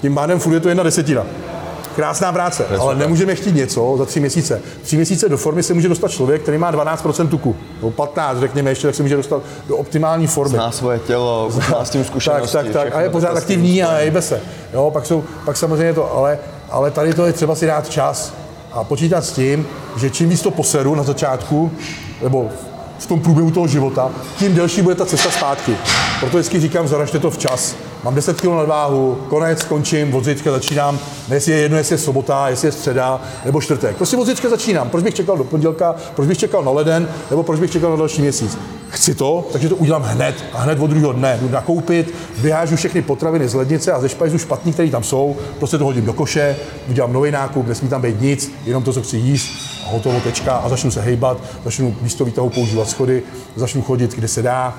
Tím 0.00 0.14
pádem 0.14 0.38
furt 0.38 0.54
je 0.54 0.60
to 0.60 0.68
jedna 0.68 0.82
desetina. 0.82 1.26
Krásná 1.96 2.32
práce, 2.32 2.66
ale 2.80 2.94
nemůžeme 2.94 3.34
chtít 3.34 3.54
něco 3.54 3.94
za 3.98 4.04
tři 4.04 4.20
měsíce. 4.20 4.60
Tři 4.82 4.96
měsíce 4.96 5.28
do 5.28 5.36
formy 5.36 5.62
se 5.62 5.74
může 5.74 5.88
dostat 5.88 6.10
člověk, 6.10 6.42
který 6.42 6.58
má 6.58 6.72
12% 6.72 7.28
tuku, 7.28 7.56
nebo 7.76 7.90
15, 7.90 8.38
řekněme 8.38 8.70
ještě, 8.70 8.86
tak 8.86 8.94
se 8.94 9.02
může 9.02 9.16
dostat 9.16 9.42
do 9.68 9.76
optimální 9.76 10.26
formy. 10.26 10.54
Zná 10.54 10.70
svoje 10.70 10.98
tělo, 10.98 11.50
má 11.70 11.84
s 11.84 11.90
tím 11.90 12.00
Tak, 12.04 12.10
zkušenosti. 12.10 12.52
tak, 12.56 12.68
tak. 12.68 12.94
A 12.94 13.00
je 13.00 13.10
pořád 13.10 13.28
tak 13.28 13.36
aktivní 13.36 13.82
a 13.82 13.98
jebe 13.98 14.22
se. 14.22 14.40
Jo, 14.72 14.90
pak, 14.90 15.06
jsou, 15.06 15.24
pak 15.44 15.56
samozřejmě 15.56 15.94
to, 15.94 16.16
ale, 16.16 16.38
ale 16.70 16.90
tady 16.90 17.14
to 17.14 17.26
je 17.26 17.32
třeba 17.32 17.54
si 17.54 17.66
dát 17.66 17.88
čas 17.88 18.34
a 18.72 18.84
počítat 18.84 19.24
s 19.24 19.32
tím, 19.32 19.66
že 19.96 20.10
čím 20.10 20.28
víc 20.28 20.42
to 20.42 20.50
poseru 20.50 20.94
na 20.94 21.02
začátku, 21.02 21.70
nebo 22.22 22.48
v 22.98 23.06
tom 23.06 23.20
průběhu 23.20 23.50
toho 23.50 23.66
života, 23.66 24.10
tím 24.38 24.54
delší 24.54 24.82
bude 24.82 24.94
ta 24.94 25.06
cesta 25.06 25.30
zpátky. 25.30 25.76
Proto 26.20 26.36
vždycky 26.36 26.60
říkám, 26.60 26.88
zaražte 26.88 27.18
to 27.18 27.30
včas. 27.30 27.76
Mám 28.04 28.14
10 28.14 28.40
kg 28.40 28.44
nadváhu, 28.44 29.18
konec, 29.28 29.64
končím, 29.64 30.14
od 30.14 30.24
zítřka 30.24 30.50
začínám, 30.50 30.98
jestli 31.30 31.52
je 31.52 31.58
jedno, 31.58 31.78
jestli 31.78 31.94
je 31.94 31.98
sobota, 31.98 32.48
jestli 32.48 32.68
je 32.68 32.72
středa 32.72 33.20
nebo 33.44 33.60
čtvrtek. 33.60 33.96
Prostě 33.96 34.16
od 34.16 34.26
zítřka 34.26 34.48
začínám. 34.48 34.90
Proč 34.90 35.04
bych 35.04 35.14
čekal 35.14 35.36
do 35.36 35.44
pondělka, 35.44 35.94
proč 36.14 36.28
bych 36.28 36.38
čekal 36.38 36.64
na 36.64 36.70
leden, 36.70 37.08
nebo 37.30 37.42
proč 37.42 37.60
bych 37.60 37.70
čekal 37.70 37.90
na 37.90 37.96
další 37.96 38.22
měsíc? 38.22 38.58
Chci 38.88 39.14
to, 39.14 39.48
takže 39.52 39.68
to 39.68 39.76
udělám 39.76 40.02
hned 40.02 40.44
a 40.52 40.58
hned 40.58 40.80
od 40.80 40.86
druhého 40.86 41.12
dne. 41.12 41.38
Jdu 41.42 41.48
nakoupit, 41.48 42.14
vyhážu 42.38 42.76
všechny 42.76 43.02
potraviny 43.02 43.48
z 43.48 43.54
lednice 43.54 43.92
a 43.92 44.00
ze 44.00 44.08
špajzu 44.08 44.38
špatný, 44.38 44.72
které 44.72 44.90
tam 44.90 45.02
jsou, 45.02 45.36
prostě 45.58 45.78
to 45.78 45.84
hodím 45.84 46.04
do 46.04 46.12
koše, 46.12 46.56
udělám 46.88 47.12
nový 47.12 47.30
nákup, 47.30 47.66
nesmí 47.66 47.88
tam 47.88 48.02
být 48.02 48.20
nic, 48.20 48.52
jenom 48.66 48.82
to, 48.82 48.92
co 48.92 49.02
chci 49.02 49.16
jíst, 49.16 49.50
a 49.86 49.90
hotovo, 49.90 50.20
tečka 50.20 50.52
a 50.52 50.68
začnu 50.68 50.90
se 50.90 51.00
hejbat, 51.00 51.38
začnu 51.64 51.96
místo 52.02 52.24
výtahu 52.24 52.50
používat 52.50 52.88
schody, 52.88 53.22
začnu 53.56 53.82
chodit, 53.82 54.14
kde 54.14 54.28
se 54.28 54.42
dá, 54.42 54.78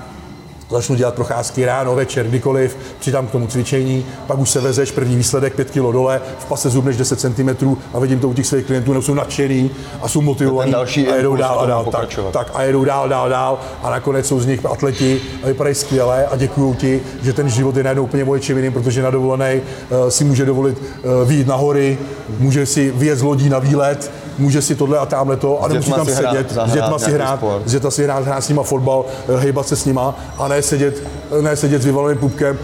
začnu 0.72 0.96
dělat 0.96 1.14
procházky 1.14 1.64
ráno, 1.64 1.94
večer, 1.94 2.26
kdykoliv, 2.26 2.76
přidám 3.00 3.26
k 3.26 3.30
tomu 3.30 3.46
cvičení, 3.46 4.06
pak 4.26 4.38
už 4.38 4.50
se 4.50 4.60
vezeš, 4.60 4.90
první 4.90 5.16
výsledek 5.16 5.54
5 5.54 5.70
kg 5.70 5.74
dole, 5.74 6.20
v 6.38 6.44
pase 6.44 6.70
zubneš 6.70 6.96
10 6.96 7.20
cm 7.20 7.76
a 7.94 7.98
vidím 7.98 8.20
to 8.20 8.28
u 8.28 8.34
těch 8.34 8.46
svých 8.46 8.66
klientů, 8.66 8.92
nebo 8.92 9.02
jsou 9.02 9.14
nadšený 9.14 9.70
a 10.02 10.08
jsou 10.08 10.20
motivovaní 10.20 10.72
další 10.72 11.08
a 11.08 11.14
jedou 11.14 11.36
dál 11.36 11.60
a 11.60 11.66
dál. 11.66 11.84
Tak, 11.84 12.18
tak, 12.30 12.50
a 12.54 12.62
jedou 12.62 12.84
dál, 12.84 13.08
dál, 13.08 13.28
dál 13.28 13.58
a 13.82 13.90
nakonec 13.90 14.26
jsou 14.26 14.40
z 14.40 14.46
nich 14.46 14.66
atleti 14.66 15.20
a 15.42 15.46
vypadají 15.46 15.74
skvěle 15.74 16.26
a 16.26 16.36
děkuju 16.36 16.74
ti, 16.74 17.00
že 17.22 17.32
ten 17.32 17.48
život 17.48 17.76
je 17.76 17.82
najednou 17.82 18.04
úplně 18.04 18.24
něčem 18.24 18.56
jiným, 18.56 18.72
protože 18.72 19.02
na 19.02 19.10
dovolený 19.10 19.60
uh, 19.60 20.08
si 20.08 20.24
může 20.24 20.44
dovolit 20.44 20.78
uh, 20.78 21.28
vyjít 21.28 21.46
na 21.46 21.56
hory, 21.56 21.98
může 22.38 22.66
si 22.66 22.92
vyjet 22.96 23.18
z 23.18 23.22
lodí 23.22 23.48
na 23.48 23.58
výlet, 23.58 24.10
může 24.38 24.62
si 24.62 24.74
tohle 24.74 24.98
a 24.98 25.06
tamhle 25.06 25.36
to 25.36 25.62
a 25.62 25.68
nemusí 25.68 25.92
tam 25.92 26.06
hrát, 26.06 26.30
sedět, 26.30 26.52
s 26.66 26.72
dětma 26.72 26.98
si 26.98 27.12
hrát, 27.12 27.36
sport. 27.36 27.62
s 27.64 27.72
dětma 27.72 27.90
si 27.90 28.04
hrát, 28.04 28.24
hrát 28.24 28.44
s 28.44 28.48
nima 28.48 28.62
fotbal, 28.62 29.04
eh, 29.28 29.36
hejbat 29.36 29.68
se 29.68 29.76
s 29.76 29.84
nima 29.84 30.14
a 30.38 30.48
ne 30.48 30.62
sedět, 30.62 31.02
ne 31.40 31.56
sedět 31.56 31.82
s 31.82 31.84
vyvaleným 31.84 32.18
pupkem, 32.18 32.58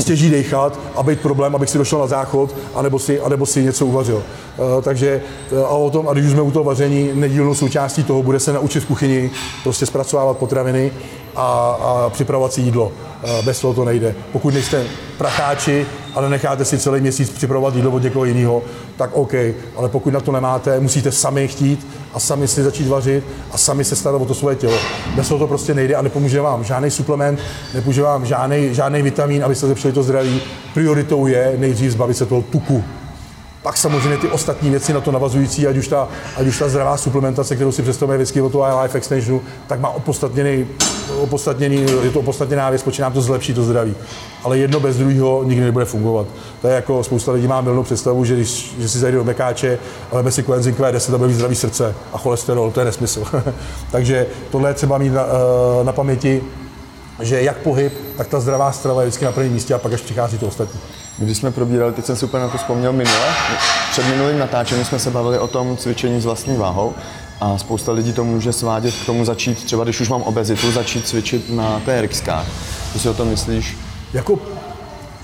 stěží 0.00 0.30
dechat 0.30 0.78
a 0.96 1.02
být 1.02 1.20
problém, 1.20 1.54
abych 1.54 1.70
si 1.70 1.78
došel 1.78 1.98
na 1.98 2.06
záchod, 2.06 2.54
anebo 2.74 2.98
si, 2.98 3.20
anebo 3.20 3.46
si 3.46 3.62
něco 3.62 3.86
uvařil. 3.86 4.16
Uh, 4.16 4.82
takže 4.82 5.22
uh, 5.50 5.58
a 5.58 5.68
o 5.68 5.90
tom, 5.90 6.08
a 6.08 6.12
když 6.12 6.26
už 6.26 6.32
jsme 6.32 6.42
u 6.42 6.50
toho 6.50 6.64
vaření, 6.64 7.10
nedílnou 7.14 7.54
součástí 7.54 8.04
toho 8.04 8.22
bude 8.22 8.40
se 8.40 8.52
naučit 8.52 8.80
v 8.80 8.86
kuchyni 8.86 9.30
prostě 9.62 9.86
zpracovávat 9.86 10.36
potraviny 10.36 10.92
a, 11.36 11.78
a 11.80 12.10
připravovat 12.10 12.52
si 12.52 12.60
jídlo. 12.60 12.92
Uh, 13.26 13.44
bez 13.44 13.60
toho 13.60 13.74
to 13.74 13.84
nejde. 13.84 14.14
Pokud 14.32 14.54
nejste 14.54 14.84
pracháči, 15.18 15.86
ale 16.14 16.30
necháte 16.30 16.64
si 16.64 16.78
celý 16.78 17.00
měsíc 17.00 17.30
připravovat 17.30 17.74
jídlo 17.74 17.90
od 17.90 18.02
někoho 18.02 18.24
jiného, 18.24 18.62
tak 18.96 19.10
OK, 19.12 19.34
ale 19.76 19.88
pokud 19.88 20.12
na 20.12 20.20
to 20.20 20.32
nemáte, 20.32 20.80
musíte 20.80 21.12
sami 21.12 21.48
chtít 21.48 21.86
a 22.14 22.20
sami 22.20 22.48
si 22.48 22.62
začít 22.62 22.88
vařit 22.88 23.24
a 23.52 23.58
sami 23.58 23.84
se 23.84 23.96
starat 23.96 24.22
o 24.22 24.24
to 24.24 24.34
svoje 24.34 24.56
tělo. 24.56 24.78
Bez 25.14 25.28
toho 25.28 25.38
to 25.38 25.46
prostě 25.46 25.74
nejde 25.74 25.94
a 25.94 26.02
nepomůže 26.02 26.40
vám 26.40 26.64
žádný 26.64 26.90
suplement, 26.90 27.40
nepomůže 27.74 28.02
vám 28.02 28.26
žádný, 28.26 28.74
žádný 28.74 29.02
vitamin, 29.02 29.44
abyste 29.44 29.66
zlepšili 29.66 29.92
to 29.92 30.02
zdraví. 30.02 30.40
Prioritou 30.74 31.26
je 31.26 31.54
nejdřív 31.58 31.92
zbavit 31.92 32.16
se 32.16 32.26
toho 32.26 32.42
tuku. 32.42 32.84
Pak 33.66 33.76
samozřejmě 33.76 34.18
ty 34.18 34.28
ostatní 34.28 34.70
věci 34.70 34.92
na 34.92 35.00
to 35.00 35.12
navazující, 35.12 35.66
ať 35.66 35.76
už 35.76 35.88
ta, 35.88 36.08
ať 36.36 36.46
už 36.46 36.58
ta 36.58 36.68
zdravá 36.68 36.96
suplementace, 36.96 37.54
kterou 37.54 37.72
si 37.72 37.82
představuje 37.82 38.18
vždycky 38.18 38.40
o 38.40 38.48
to 38.48 38.64
Life 38.82 38.98
Extensionu, 38.98 39.42
tak 39.66 39.80
má 39.80 39.88
opodstatněný, 39.88 40.66
opodstatněný, 41.18 41.86
je 42.02 42.10
to 42.10 42.20
opodstatněná 42.20 42.70
věc, 42.70 42.82
počíná 42.82 43.10
to 43.10 43.20
zlepší 43.20 43.54
to 43.54 43.62
zdraví. 43.62 43.94
Ale 44.42 44.58
jedno 44.58 44.80
bez 44.80 44.96
druhého 44.96 45.44
nikdy 45.44 45.64
nebude 45.64 45.84
fungovat. 45.84 46.26
To 46.62 46.68
je 46.68 46.74
jako 46.74 47.04
spousta 47.04 47.32
lidí 47.32 47.46
má 47.46 47.60
milnou 47.60 47.82
představu, 47.82 48.24
že, 48.24 48.34
když, 48.34 48.74
že 48.78 48.88
si 48.88 48.98
zajde 48.98 49.18
do 49.18 49.24
mekáče 49.24 49.78
a 50.12 50.16
veme 50.16 50.30
si 50.30 50.42
koenzym 50.42 50.74
Q10 50.74 51.14
a 51.14 51.18
bude 51.18 51.28
mít 51.28 51.34
zdravý 51.34 51.54
srdce 51.54 51.94
a 52.12 52.18
cholesterol, 52.18 52.70
to 52.70 52.80
je 52.80 52.86
nesmysl. 52.86 53.24
Takže 53.90 54.26
tohle 54.50 54.70
je 54.70 54.74
třeba 54.74 54.98
mít 54.98 55.12
na, 55.12 55.22
eh, 55.22 55.84
na 55.84 55.92
paměti, 55.92 56.42
že 57.20 57.42
jak 57.42 57.56
pohyb, 57.56 57.92
tak 58.16 58.28
ta 58.28 58.40
zdravá 58.40 58.72
strava 58.72 59.02
je 59.02 59.08
vždycky 59.08 59.24
na 59.24 59.32
prvním 59.32 59.52
místě 59.52 59.74
a 59.74 59.78
pak 59.78 59.92
až 59.92 60.00
přichází 60.00 60.38
to 60.38 60.46
ostatní. 60.46 60.80
Když 61.18 61.36
jsme 61.38 61.50
probírali, 61.50 61.92
teď 61.92 62.04
jsem 62.04 62.16
si 62.16 62.24
úplně 62.24 62.42
na 62.42 62.48
to 62.48 62.58
vzpomněl 62.58 62.92
minule, 62.92 63.26
před 63.90 64.06
minulým 64.06 64.38
natáčením 64.38 64.84
jsme 64.84 64.98
se 64.98 65.10
bavili 65.10 65.38
o 65.38 65.46
tom 65.46 65.76
cvičení 65.76 66.20
s 66.20 66.24
vlastní 66.24 66.56
váhou 66.56 66.94
a 67.40 67.58
spousta 67.58 67.92
lidí 67.92 68.12
to 68.12 68.24
může 68.24 68.52
svádět 68.52 68.94
k 69.02 69.06
tomu 69.06 69.24
začít, 69.24 69.64
třeba 69.64 69.84
když 69.84 70.00
už 70.00 70.08
mám 70.08 70.22
obezitu, 70.22 70.72
začít 70.72 71.08
cvičit 71.08 71.50
na 71.50 71.80
TRXkách. 71.84 72.46
Co 72.92 72.98
si 72.98 73.08
o 73.08 73.14
tom 73.14 73.28
myslíš? 73.28 73.76
Jako, 74.12 74.38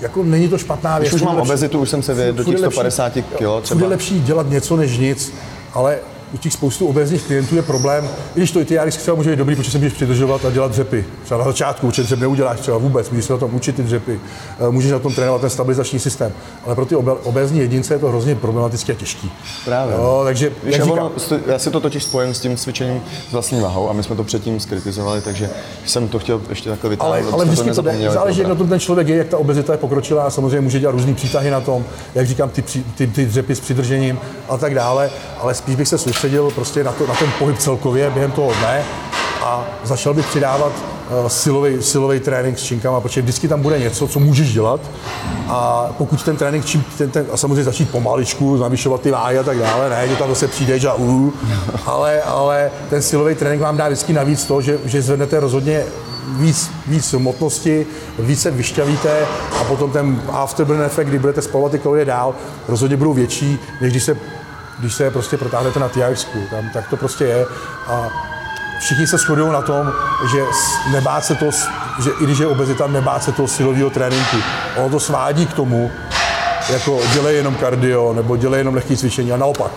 jako 0.00 0.22
není 0.22 0.49
to 0.49 0.58
špatná 0.58 0.99
věc. 0.99 1.11
Když 1.12 1.22
už 1.22 1.26
mám 1.26 1.37
lepší- 1.37 1.49
obezitu, 1.50 1.80
už 1.80 1.90
jsem 1.90 2.02
se 2.02 2.14
vyjet 2.14 2.37
do 2.37 2.44
těch 2.44 2.54
je 2.54 2.61
lepší- 2.61 2.75
150 2.75 3.11
kg 3.12 3.38
Furt 3.38 3.42
je 3.56 3.61
třeba. 3.62 3.88
lepší 3.88 4.20
dělat 4.20 4.50
něco 4.50 4.76
než 4.76 4.99
nic, 4.99 5.32
ale 5.75 5.99
u 6.34 6.36
těch 6.36 6.52
spoustu 6.52 6.86
obézních 6.86 7.22
klientů 7.22 7.56
je 7.56 7.62
problém, 7.62 8.08
i 8.34 8.40
když 8.40 8.50
to 8.50 8.60
i 8.60 8.64
ty 8.64 8.74
járy 8.74 8.90
třeba 8.90 9.16
může 9.16 9.30
být 9.30 9.36
dobrý, 9.36 9.56
protože 9.56 9.70
se 9.70 9.78
můžeš 9.78 9.92
přidržovat 9.92 10.44
a 10.44 10.50
dělat 10.50 10.70
dřepy. 10.70 11.04
Třeba 11.24 11.38
na 11.38 11.44
začátku, 11.44 11.86
určitě 11.86 12.06
dřep 12.06 12.20
neuděláš 12.20 12.60
třeba 12.60 12.78
vůbec, 12.78 13.10
můžeš 13.10 13.24
se 13.24 13.32
na 13.32 13.38
tom 13.38 13.54
učit 13.54 13.76
ty 13.76 13.82
dřepy, 13.82 14.20
eh, 14.60 14.70
můžeš 14.70 14.90
na 14.90 14.98
tom 14.98 15.14
trénovat 15.14 15.40
ten 15.40 15.50
stabilizační 15.50 15.98
systém. 15.98 16.32
Ale 16.66 16.74
pro 16.74 16.86
ty 16.86 16.96
obézní 16.96 17.58
jedince 17.58 17.94
je 17.94 17.98
to 17.98 18.08
hrozně 18.08 18.34
problematické 18.34 18.92
a 18.92 18.96
těžký. 18.96 19.32
Právě. 19.64 19.94
Jo, 19.94 20.20
takže, 20.24 20.52
Víš, 20.64 20.76
jak 20.76 20.90
ono, 20.90 21.12
já 21.46 21.58
si 21.58 21.71
to 21.71 21.80
totiž 21.80 22.04
spojím 22.04 22.34
s 22.34 22.40
tím 22.40 22.56
cvičením 22.56 23.02
s 23.28 23.32
vlastní 23.32 23.60
váhou 23.60 23.90
a 23.90 23.92
my 23.92 24.02
jsme 24.02 24.16
to 24.16 24.25
předtím 24.25 24.60
skritizovali, 24.60 25.21
takže 25.21 25.50
jsem 25.86 26.08
to 26.08 26.18
chtěl 26.18 26.40
ještě 26.49 26.71
takhle 26.71 26.90
vytáhnout, 26.90 27.14
ale, 27.14 27.32
ale 27.32 27.45
to 27.45 27.50
vždycky 27.50 27.71
to 27.71 27.82
jde, 27.82 27.90
nezapomněli 27.90 28.14
záleží, 28.14 28.38
jak 28.38 28.49
na 28.49 28.54
tom 28.54 28.68
ten 28.68 28.80
člověk 28.80 29.08
je, 29.08 29.16
jak 29.16 29.28
ta 29.28 29.38
obezita 29.38 29.73
je 29.73 29.78
pokročilá 29.78 30.25
a 30.25 30.30
samozřejmě 30.30 30.60
může 30.60 30.80
dělat 30.80 30.92
různý 30.92 31.14
přítahy 31.14 31.50
na 31.50 31.60
tom, 31.60 31.84
jak 32.14 32.26
říkám, 32.26 32.50
ty, 32.50 32.62
ty, 32.62 33.06
ty 33.06 33.26
dřepy 33.26 33.54
s 33.54 33.60
přidržením 33.60 34.18
a 34.49 34.56
tak 34.56 34.75
dále, 34.75 35.10
ale 35.40 35.54
spíš 35.54 35.76
bych 35.76 35.88
se 35.88 35.99
soustředil 36.23 36.50
prostě 36.54 36.85
na, 36.85 36.93
to, 36.93 37.06
na 37.06 37.15
ten 37.15 37.30
pohyb 37.39 37.58
celkově 37.58 38.11
během 38.11 38.32
toho 38.32 38.52
dne 38.61 38.85
a 39.43 39.65
začal 39.85 40.15
bych 40.15 40.26
přidávat 40.26 40.73
silový, 41.28 41.82
silový 41.82 42.21
trénink 42.21 42.58
s 42.58 42.63
činkama, 42.63 43.00
protože 43.00 43.23
vždycky 43.23 43.49
tam 43.49 43.63
bude 43.63 43.78
něco, 43.78 44.08
co 44.08 44.21
můžeš 44.21 44.52
dělat. 44.52 44.80
A 45.49 45.89
pokud 45.99 46.23
ten 46.23 46.37
trénink, 46.37 46.65
čím, 46.65 46.85
ten, 46.99 47.11
ten, 47.11 47.26
a 47.32 47.37
samozřejmě 47.37 47.65
začít 47.65 47.91
pomaličku, 47.91 48.56
navyšovat 48.56 49.00
ty 49.00 49.11
váhy 49.11 49.39
a 49.39 49.43
tak 49.43 49.58
dále, 49.58 49.91
ne, 49.91 50.08
že 50.08 50.17
tam 50.17 50.28
zase 50.28 50.49
přijdeš 50.49 50.85
a 50.85 50.95
uh, 50.95 51.30
ale, 51.87 52.23
ale 52.23 52.71
ten 52.91 53.02
silový 53.02 53.35
trénink 53.35 53.63
vám 53.63 53.76
dá 53.76 53.87
vždycky 53.87 54.13
navíc 54.13 54.45
to, 54.45 54.61
že, 54.61 54.78
že 54.85 55.02
zvednete 55.02 55.41
rozhodně 55.41 55.85
víc, 56.26 56.71
víc 56.87 57.13
hmotnosti, 57.13 57.87
více 58.19 58.50
vyšťavíte 58.50 59.26
a 59.61 59.65
potom 59.65 59.91
ten 59.91 60.23
afterburn 60.32 60.82
efekt, 60.82 61.08
kdy 61.08 61.19
budete 61.19 61.43
spalovat 61.43 61.73
ty 61.73 61.78
kalorie 61.78 62.04
dál, 62.04 62.35
rozhodně 62.69 62.97
budou 62.97 63.13
větší, 63.13 63.58
než 63.80 63.91
když 63.91 64.02
se, 64.02 64.17
když 64.78 64.95
se 64.95 65.11
prostě 65.11 65.37
protáhnete 65.37 65.80
na 65.80 65.89
TRX. 65.89 66.26
Tam, 66.50 66.71
tak 66.73 66.89
to 66.89 66.97
prostě 66.97 67.25
je. 67.25 67.47
A 67.89 68.08
všichni 68.80 69.06
se 69.06 69.19
shodují 69.19 69.52
na 69.52 69.63
tom, 69.63 69.93
že 70.32 70.45
nebát 70.93 71.25
se 71.25 71.35
to, 71.35 71.50
že 72.02 72.11
i 72.21 72.25
když 72.25 72.39
je 72.39 72.47
obezita, 72.47 72.87
nebát 72.87 73.25
se 73.25 73.32
toho 73.32 73.49
silového 73.49 73.91
tréninku. 73.91 74.37
Ono 74.76 74.91
to 74.91 75.00
svádí 75.00 75.47
k 75.47 75.52
tomu, 75.52 75.91
jako 76.71 77.00
dělej 77.13 77.37
jenom 77.37 77.54
kardio 77.54 78.13
nebo 78.13 78.37
dělej 78.37 78.61
jenom 78.61 78.75
lehké 78.75 78.97
cvičení 78.97 79.32
a 79.32 79.37
naopak. 79.37 79.73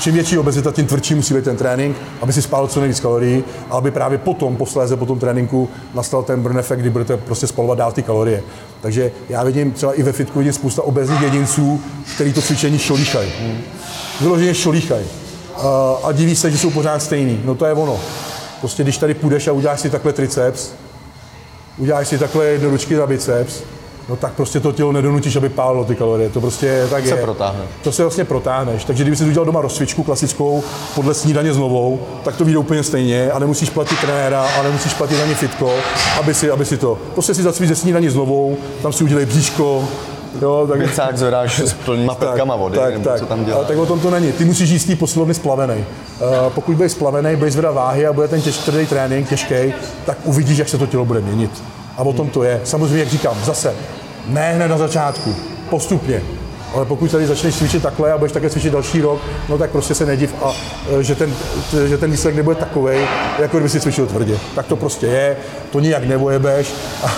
Čím 0.00 0.14
větší 0.14 0.38
obezita, 0.38 0.72
tím 0.72 0.86
tvrdší 0.86 1.14
musí 1.14 1.34
být 1.34 1.44
ten 1.44 1.56
trénink, 1.56 1.96
aby 2.20 2.32
si 2.32 2.42
spálil 2.42 2.68
co 2.68 2.80
nejvíc 2.80 3.00
kalorií 3.00 3.44
a 3.70 3.76
aby 3.76 3.90
právě 3.90 4.18
potom, 4.18 4.56
posléze 4.56 4.96
po 4.96 5.06
tom 5.06 5.18
tréninku, 5.18 5.68
nastal 5.94 6.22
ten 6.22 6.42
burn 6.42 6.58
efekt, 6.58 6.80
kdy 6.80 6.90
budete 6.90 7.16
prostě 7.16 7.46
spalovat 7.46 7.78
dál 7.78 7.92
ty 7.92 8.02
kalorie. 8.02 8.42
Takže 8.80 9.10
já 9.28 9.44
vidím 9.44 9.72
třeba 9.72 9.92
i 9.92 10.02
ve 10.02 10.12
fitku 10.12 10.38
vidím 10.38 10.52
spousta 10.52 10.82
obezních 10.82 11.20
jedinců, 11.20 11.80
který 12.14 12.32
to 12.32 12.42
cvičení 12.42 12.78
šolíchají. 12.78 13.32
Vyloženě 14.20 14.54
šolíchají. 14.54 15.06
A, 15.56 15.96
a 16.02 16.12
diví 16.12 16.36
se, 16.36 16.50
že 16.50 16.58
jsou 16.58 16.70
pořád 16.70 17.02
stejný. 17.02 17.40
No 17.44 17.54
to 17.54 17.66
je 17.66 17.72
ono. 17.72 18.00
Prostě 18.60 18.82
když 18.82 18.98
tady 18.98 19.14
půjdeš 19.14 19.48
a 19.48 19.52
uděláš 19.52 19.80
si 19.80 19.90
takhle 19.90 20.12
triceps, 20.12 20.70
uděláš 21.78 22.08
si 22.08 22.18
takhle 22.18 22.46
jednoručky 22.46 22.96
za 22.96 23.06
biceps, 23.06 23.62
no 24.08 24.16
tak 24.16 24.32
prostě 24.32 24.60
to 24.60 24.72
tělo 24.72 24.92
nedonutíš, 24.92 25.36
aby 25.36 25.48
pálilo 25.48 25.84
ty 25.84 25.94
kalorie. 25.94 26.30
To 26.30 26.40
prostě 26.40 26.86
tak 26.90 27.06
Se 27.06 27.14
je. 27.14 27.22
protáhne. 27.22 27.60
To 27.82 27.92
se 27.92 28.02
vlastně 28.02 28.24
protáhneš. 28.24 28.84
Takže 28.84 29.04
kdyby 29.04 29.16
si 29.16 29.24
udělal 29.24 29.46
doma 29.46 29.60
rozcvičku 29.60 30.02
klasickou 30.02 30.62
podle 30.94 31.14
snídaně 31.14 31.52
s 31.52 31.56
novou, 31.56 32.00
tak 32.24 32.36
to 32.36 32.44
vyjde 32.44 32.58
úplně 32.58 32.82
stejně 32.82 33.30
a 33.30 33.38
nemusíš 33.38 33.70
platit 33.70 34.00
trenéra 34.00 34.46
a 34.58 34.62
nemusíš 34.62 34.94
platit 34.94 35.22
ani 35.22 35.34
fitko, 35.34 35.72
aby 36.20 36.34
si, 36.34 36.50
aby 36.50 36.64
si 36.64 36.76
to. 36.76 36.98
Prostě 37.12 37.34
si 37.34 37.42
zacvič 37.42 37.68
ze 37.68 37.76
snídaní 37.76 38.08
s 38.08 38.14
novou, 38.14 38.56
tam 38.82 38.92
si 38.92 39.04
udělej 39.04 39.26
bříško, 39.26 39.88
Jo, 40.42 40.66
tak, 40.68 40.78
Bicák 40.80 41.18
zvedáš 41.18 41.58
s 41.58 41.72
plnýma 41.72 42.14
petkama 42.14 42.56
vody, 42.56 42.78
tak, 42.78 42.92
nebo 42.92 43.04
tak. 43.04 43.18
co 43.20 43.26
tam 43.26 43.38
Ale 43.38 43.46
děláš. 43.46 43.66
tak 43.68 43.78
o 43.78 43.86
tom 43.86 44.00
to 44.00 44.10
není. 44.10 44.32
Ty 44.32 44.44
musíš 44.44 44.70
jíst 44.70 44.98
posilovny 44.98 45.34
splavený. 45.34 45.74
Uh, 45.74 46.26
pokud 46.48 46.76
budeš 46.76 46.92
splavený, 46.92 47.36
budeš 47.36 47.52
zvedat 47.52 47.74
váhy 47.74 48.06
a 48.06 48.12
bude 48.12 48.28
ten 48.28 48.42
těž, 48.42 48.56
tvrdý 48.58 48.86
trénink, 48.86 49.28
těžký, 49.28 49.74
tak 50.06 50.18
uvidíš, 50.24 50.58
jak 50.58 50.68
se 50.68 50.78
to 50.78 50.86
tělo 50.86 51.04
bude 51.04 51.20
měnit. 51.20 51.50
A 51.98 52.02
o 52.02 52.12
tom 52.12 52.30
to 52.30 52.42
je. 52.42 52.60
Samozřejmě, 52.64 52.98
jak 52.98 53.08
říkám, 53.08 53.36
zase, 53.44 53.74
ne 54.26 54.52
hned 54.52 54.68
na 54.68 54.78
začátku, 54.78 55.34
postupně. 55.70 56.22
Ale 56.74 56.84
pokud 56.84 57.10
tady 57.10 57.26
začneš 57.26 57.54
cvičit 57.54 57.82
takhle 57.82 58.12
a 58.12 58.18
budeš 58.18 58.32
také 58.32 58.50
cvičit 58.50 58.72
další 58.72 59.00
rok, 59.00 59.20
no 59.48 59.58
tak 59.58 59.70
prostě 59.70 59.94
se 59.94 60.06
nediv, 60.06 60.34
a, 60.42 60.52
e, 61.00 61.02
že, 61.02 61.14
ten, 61.14 61.34
že 61.86 61.98
ten 61.98 62.10
výsledek 62.10 62.36
nebude 62.36 62.56
takový, 62.56 62.96
jako 63.38 63.56
kdyby 63.56 63.68
si 63.68 63.80
cvičil 63.80 64.06
tvrdě. 64.06 64.38
Tak 64.54 64.66
to 64.66 64.76
prostě 64.76 65.06
je, 65.06 65.36
to 65.72 65.80
nijak 65.80 66.04
nevojebeš 66.04 66.74
a, 67.04 67.12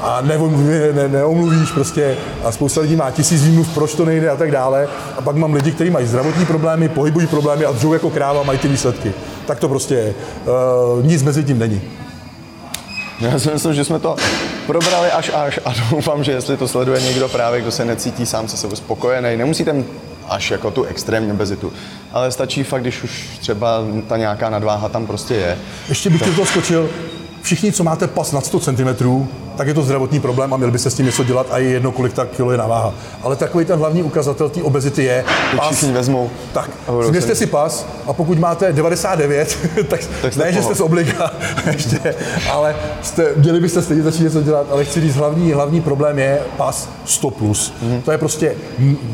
a 0.00 0.22
neomluví- 0.22 0.94
ne, 0.94 1.08
neomluvíš 1.08 1.72
prostě 1.72 2.16
a 2.44 2.52
spousta 2.52 2.80
lidí 2.80 2.96
má 2.96 3.10
tisíc 3.10 3.44
výmluv, 3.44 3.74
proč 3.74 3.94
to 3.94 4.04
nejde 4.04 4.30
a 4.30 4.36
tak 4.36 4.50
dále. 4.50 4.88
A 5.18 5.22
pak 5.22 5.36
mám 5.36 5.54
lidi, 5.54 5.72
kteří 5.72 5.90
mají 5.90 6.06
zdravotní 6.06 6.46
problémy, 6.46 6.88
pohybují 6.88 7.26
problémy 7.26 7.64
a 7.64 7.72
dřou 7.72 7.92
jako 7.92 8.10
kráva 8.10 8.42
mají 8.42 8.58
ty 8.58 8.68
výsledky. 8.68 9.12
Tak 9.46 9.58
to 9.58 9.68
prostě 9.68 9.94
je. 9.94 10.14
Uh, 10.96 11.06
nic 11.06 11.22
mezi 11.22 11.44
tím 11.44 11.58
není. 11.58 11.82
Já 13.20 13.38
si 13.38 13.50
myslím, 13.50 13.74
že 13.74 13.84
jsme 13.84 13.98
to 13.98 14.16
probrali 14.66 15.10
až 15.10 15.30
až 15.34 15.60
a 15.64 15.74
doufám, 15.90 16.24
že 16.24 16.32
jestli 16.32 16.56
to 16.56 16.68
sleduje 16.68 17.00
někdo 17.02 17.28
právě, 17.28 17.60
kdo 17.60 17.70
se 17.70 17.84
necítí 17.84 18.26
sám 18.26 18.48
se 18.48 18.56
sebou 18.56 18.76
spokojený, 18.76 19.36
nemusíte 19.36 19.84
až 20.28 20.50
jako 20.50 20.70
tu 20.70 20.84
extrémní 20.84 21.32
obezitu, 21.32 21.72
ale 22.12 22.32
stačí 22.32 22.62
fakt, 22.62 22.80
když 22.80 23.02
už 23.02 23.38
třeba 23.40 23.78
ta 24.08 24.16
nějaká 24.16 24.50
nadváha 24.50 24.88
tam 24.88 25.06
prostě 25.06 25.34
je. 25.34 25.58
Ještě 25.88 26.10
bych 26.10 26.36
to 26.36 26.46
skočil, 26.46 26.90
všichni, 27.46 27.72
co 27.72 27.84
máte 27.84 28.06
pas 28.06 28.32
nad 28.32 28.46
100 28.46 28.60
cm, 28.60 28.88
tak 29.56 29.68
je 29.68 29.74
to 29.74 29.82
zdravotní 29.82 30.20
problém 30.20 30.54
a 30.54 30.56
měl 30.56 30.70
by 30.70 30.78
se 30.78 30.90
s 30.90 30.94
tím 30.94 31.06
něco 31.06 31.24
dělat 31.24 31.46
a 31.50 31.58
je 31.58 31.70
jedno, 31.70 31.92
kolik 31.92 32.12
tak 32.12 32.28
kilo 32.28 32.52
je 32.52 32.58
na 32.58 32.66
váha. 32.66 32.94
Ale 33.22 33.36
takový 33.36 33.64
ten 33.64 33.78
hlavní 33.78 34.02
ukazatel 34.02 34.48
té 34.48 34.62
obezity 34.62 35.04
je 35.04 35.24
Teď 35.50 35.60
pas. 35.60 35.66
všichni 35.66 35.92
vezmou. 35.92 36.30
Tak, 36.52 36.70
změřte 37.08 37.34
si 37.34 37.46
pas 37.46 37.86
a 38.06 38.12
pokud 38.12 38.38
máte 38.38 38.72
99, 38.72 39.58
tak, 39.88 40.00
Tak 40.22 40.36
ne, 40.36 40.52
že 40.52 40.62
jste 40.62 40.74
z 40.74 40.80
obliga 40.80 41.30
ještě, 41.72 42.14
ale 42.52 42.76
jste, 43.02 43.32
měli 43.36 43.60
byste 43.60 43.82
stejně 43.82 44.02
začít 44.02 44.22
něco 44.22 44.42
dělat, 44.42 44.66
ale 44.70 44.84
chci 44.84 45.00
říct, 45.00 45.16
hlavní, 45.16 45.52
hlavní 45.52 45.80
problém 45.80 46.18
je 46.18 46.40
pas 46.56 46.88
100+. 47.06 47.30
Plus. 47.30 47.72
Mhm. 47.82 48.02
To 48.02 48.12
je 48.12 48.18
prostě 48.18 48.54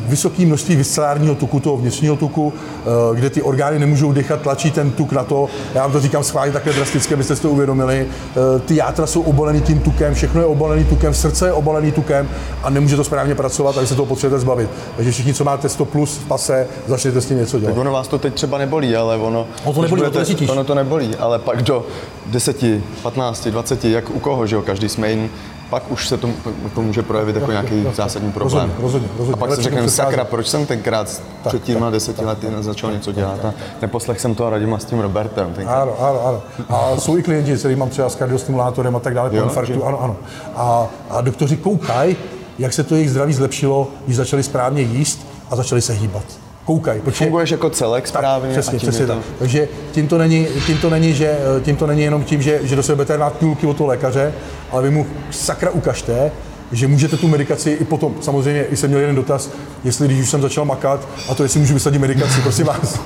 vysoké 0.07 0.47
množství 0.47 0.77
viscerálního 0.77 1.35
tuku, 1.35 1.61
toho 1.61 1.77
vnitřního 1.77 2.17
tuku, 2.17 2.53
eh, 2.53 3.17
kde 3.17 3.31
ty 3.31 3.43
orgány 3.43 3.79
nemůžou 3.79 4.13
dechat, 4.13 4.41
tlačí 4.41 4.71
ten 4.71 4.91
tuk 4.91 5.13
na 5.13 5.25
to. 5.25 5.49
Já 5.75 5.83
vám 5.83 5.93
to 5.93 6.01
říkám 6.01 6.25
schválně 6.25 6.53
takhle 6.53 6.73
drasticky, 6.73 7.15
abyste 7.15 7.37
si 7.37 7.43
to 7.43 7.51
uvědomili. 7.51 8.07
Eh, 8.57 8.59
Ty 8.61 8.77
játra 8.77 9.07
jsou 9.07 9.23
obalený 9.23 9.61
tím 9.61 9.81
tukem, 9.81 10.15
všechno 10.15 10.41
je 10.41 10.47
obalený 10.47 10.85
tukem, 10.85 11.15
srdce 11.15 11.47
je 11.47 11.53
obalený 11.53 11.93
tukem 11.93 12.29
a 12.63 12.71
nemůže 12.71 12.97
to 12.97 13.05
správně 13.05 13.35
pracovat 13.35 13.77
vy 13.77 13.87
se 13.87 13.95
toho 13.95 14.07
potřebujete 14.07 14.41
zbavit. 14.41 14.71
Takže 14.97 15.13
všichni, 15.13 15.35
co 15.35 15.45
máte 15.45 15.69
100 15.69 15.85
plus 15.85 16.17
v 16.17 16.29
pase, 16.29 16.67
začněte 16.87 17.21
s 17.21 17.27
tím 17.27 17.39
něco 17.39 17.59
dělat. 17.61 17.73
Tak 17.73 17.81
ono 17.81 17.93
vás 17.93 18.09
to 18.09 18.19
teď 18.19 18.35
třeba 18.35 18.59
nebolí, 18.59 18.97
ale 18.97 19.17
ono... 19.17 19.47
No 19.67 19.73
to 19.73 19.83
nebolí, 19.83 20.03
to 20.13 20.19
necítíš. 20.19 20.49
Ono 20.49 20.65
to 20.65 20.75
nebolí, 20.75 21.17
ale 21.17 21.39
pak 21.39 21.63
do 21.63 21.87
10, 22.27 22.65
15, 23.03 23.49
20, 23.49 23.85
jak 23.85 24.11
u 24.11 24.19
koho, 24.19 24.47
že 24.47 24.57
jo, 24.57 24.63
každý 24.63 24.89
jsme 24.89 25.11
jiný, 25.11 25.31
pak 25.73 25.91
už 25.91 26.09
se 26.09 26.17
to, 26.17 26.29
to 26.75 26.83
může 26.83 27.03
projevit 27.03 27.37
jako 27.37 27.51
nějaký 27.51 27.87
zásadní 27.95 28.33
problém. 28.33 28.73
Rozhodně, 28.81 28.83
rozhodně, 28.83 29.09
rozhodně. 29.19 29.33
A 29.35 29.37
pak 29.37 29.55
si 29.57 29.63
řekneme, 29.63 29.89
sakra, 29.89 30.25
proč 30.25 30.47
jsem 30.49 30.67
tenkrát 30.67 31.23
před 31.49 31.63
těma 31.63 31.91
deseti 31.91 32.25
lety 32.25 32.47
začal 32.61 32.93
něco 32.93 33.13
dělat 33.13 33.45
a 33.45 33.55
neposlech 33.83 34.21
jsem 34.21 34.35
toho 34.35 34.51
Radima 34.51 34.79
s 34.79 34.85
tím 34.85 35.01
Robertem. 35.01 35.55
Tenkrát. 35.55 35.83
Ano, 35.83 35.95
ano, 36.01 36.27
ano. 36.27 36.43
A 36.69 36.97
jsou 37.01 37.17
i 37.17 37.23
klienti, 37.23 37.57
který 37.57 37.77
mám 37.77 37.89
třeba 37.89 38.09
s 38.09 38.15
kardiostimulátorem 38.15 38.97
a 38.97 39.01
tak 39.01 39.15
dále, 39.15 39.31
po 39.31 39.37
Jo, 39.37 39.45
infarktu, 39.45 39.73
že- 39.75 39.83
ano, 39.85 40.03
ano. 40.03 40.17
A, 40.57 40.87
a 41.11 41.21
doktoři 41.21 41.57
koukají, 41.57 42.17
jak 42.59 42.73
se 42.73 42.85
to 42.85 42.95
jejich 42.95 43.11
zdraví 43.11 43.33
zlepšilo, 43.33 43.89
když 44.05 44.17
začali 44.17 44.43
správně 44.43 44.83
jíst 44.83 45.27
a 45.51 45.57
začali 45.57 45.81
se 45.83 45.93
hýbat. 45.93 46.25
Koukaj, 46.65 47.01
protože 47.01 47.19
Funguješ 47.25 47.51
jako 47.51 47.71
celek 47.71 48.07
správně 48.09 48.51
Přesně, 48.51 48.77
a 48.77 48.81
tím 48.81 48.89
přesně 48.89 49.07
tak. 49.07 49.19
Takže 49.39 49.69
tím 49.93 50.09
to 50.09 50.19
není, 50.19 50.47
tím 50.67 50.79
to 50.79 50.91
není, 50.91 51.15
že, 51.15 51.39
tím 51.63 51.77
to 51.77 51.87
není 51.87 52.03
jenom 52.03 52.25
tím, 52.25 52.43
že, 52.43 52.61
že 52.63 52.77
do 52.77 52.83
sebe 52.83 52.97
budete 52.97 53.17
dát 53.17 53.33
půlky 53.33 53.67
od 53.67 53.77
toho 53.77 53.87
lékaře, 53.87 54.33
ale 54.71 54.83
vy 54.83 54.91
mu 54.91 55.07
sakra 55.31 55.71
ukažte, 55.71 56.31
že 56.73 56.89
můžete 56.89 57.17
tu 57.17 57.29
medikaci 57.29 57.71
i 57.71 57.85
potom, 57.85 58.15
samozřejmě 58.21 58.65
i 58.65 58.77
jsem 58.77 58.91
měl 58.91 59.01
jeden 59.01 59.17
dotaz, 59.17 59.51
jestli 59.85 60.07
když 60.07 60.21
už 60.21 60.31
jsem 60.31 60.43
začal 60.43 60.65
makat, 60.65 61.09
a 61.29 61.35
to 61.35 61.43
jestli 61.43 61.61
můžu 61.61 61.75
vysadit 61.75 62.01
medikaci, 62.01 62.41
prosím 62.41 62.67
vás. 62.67 63.01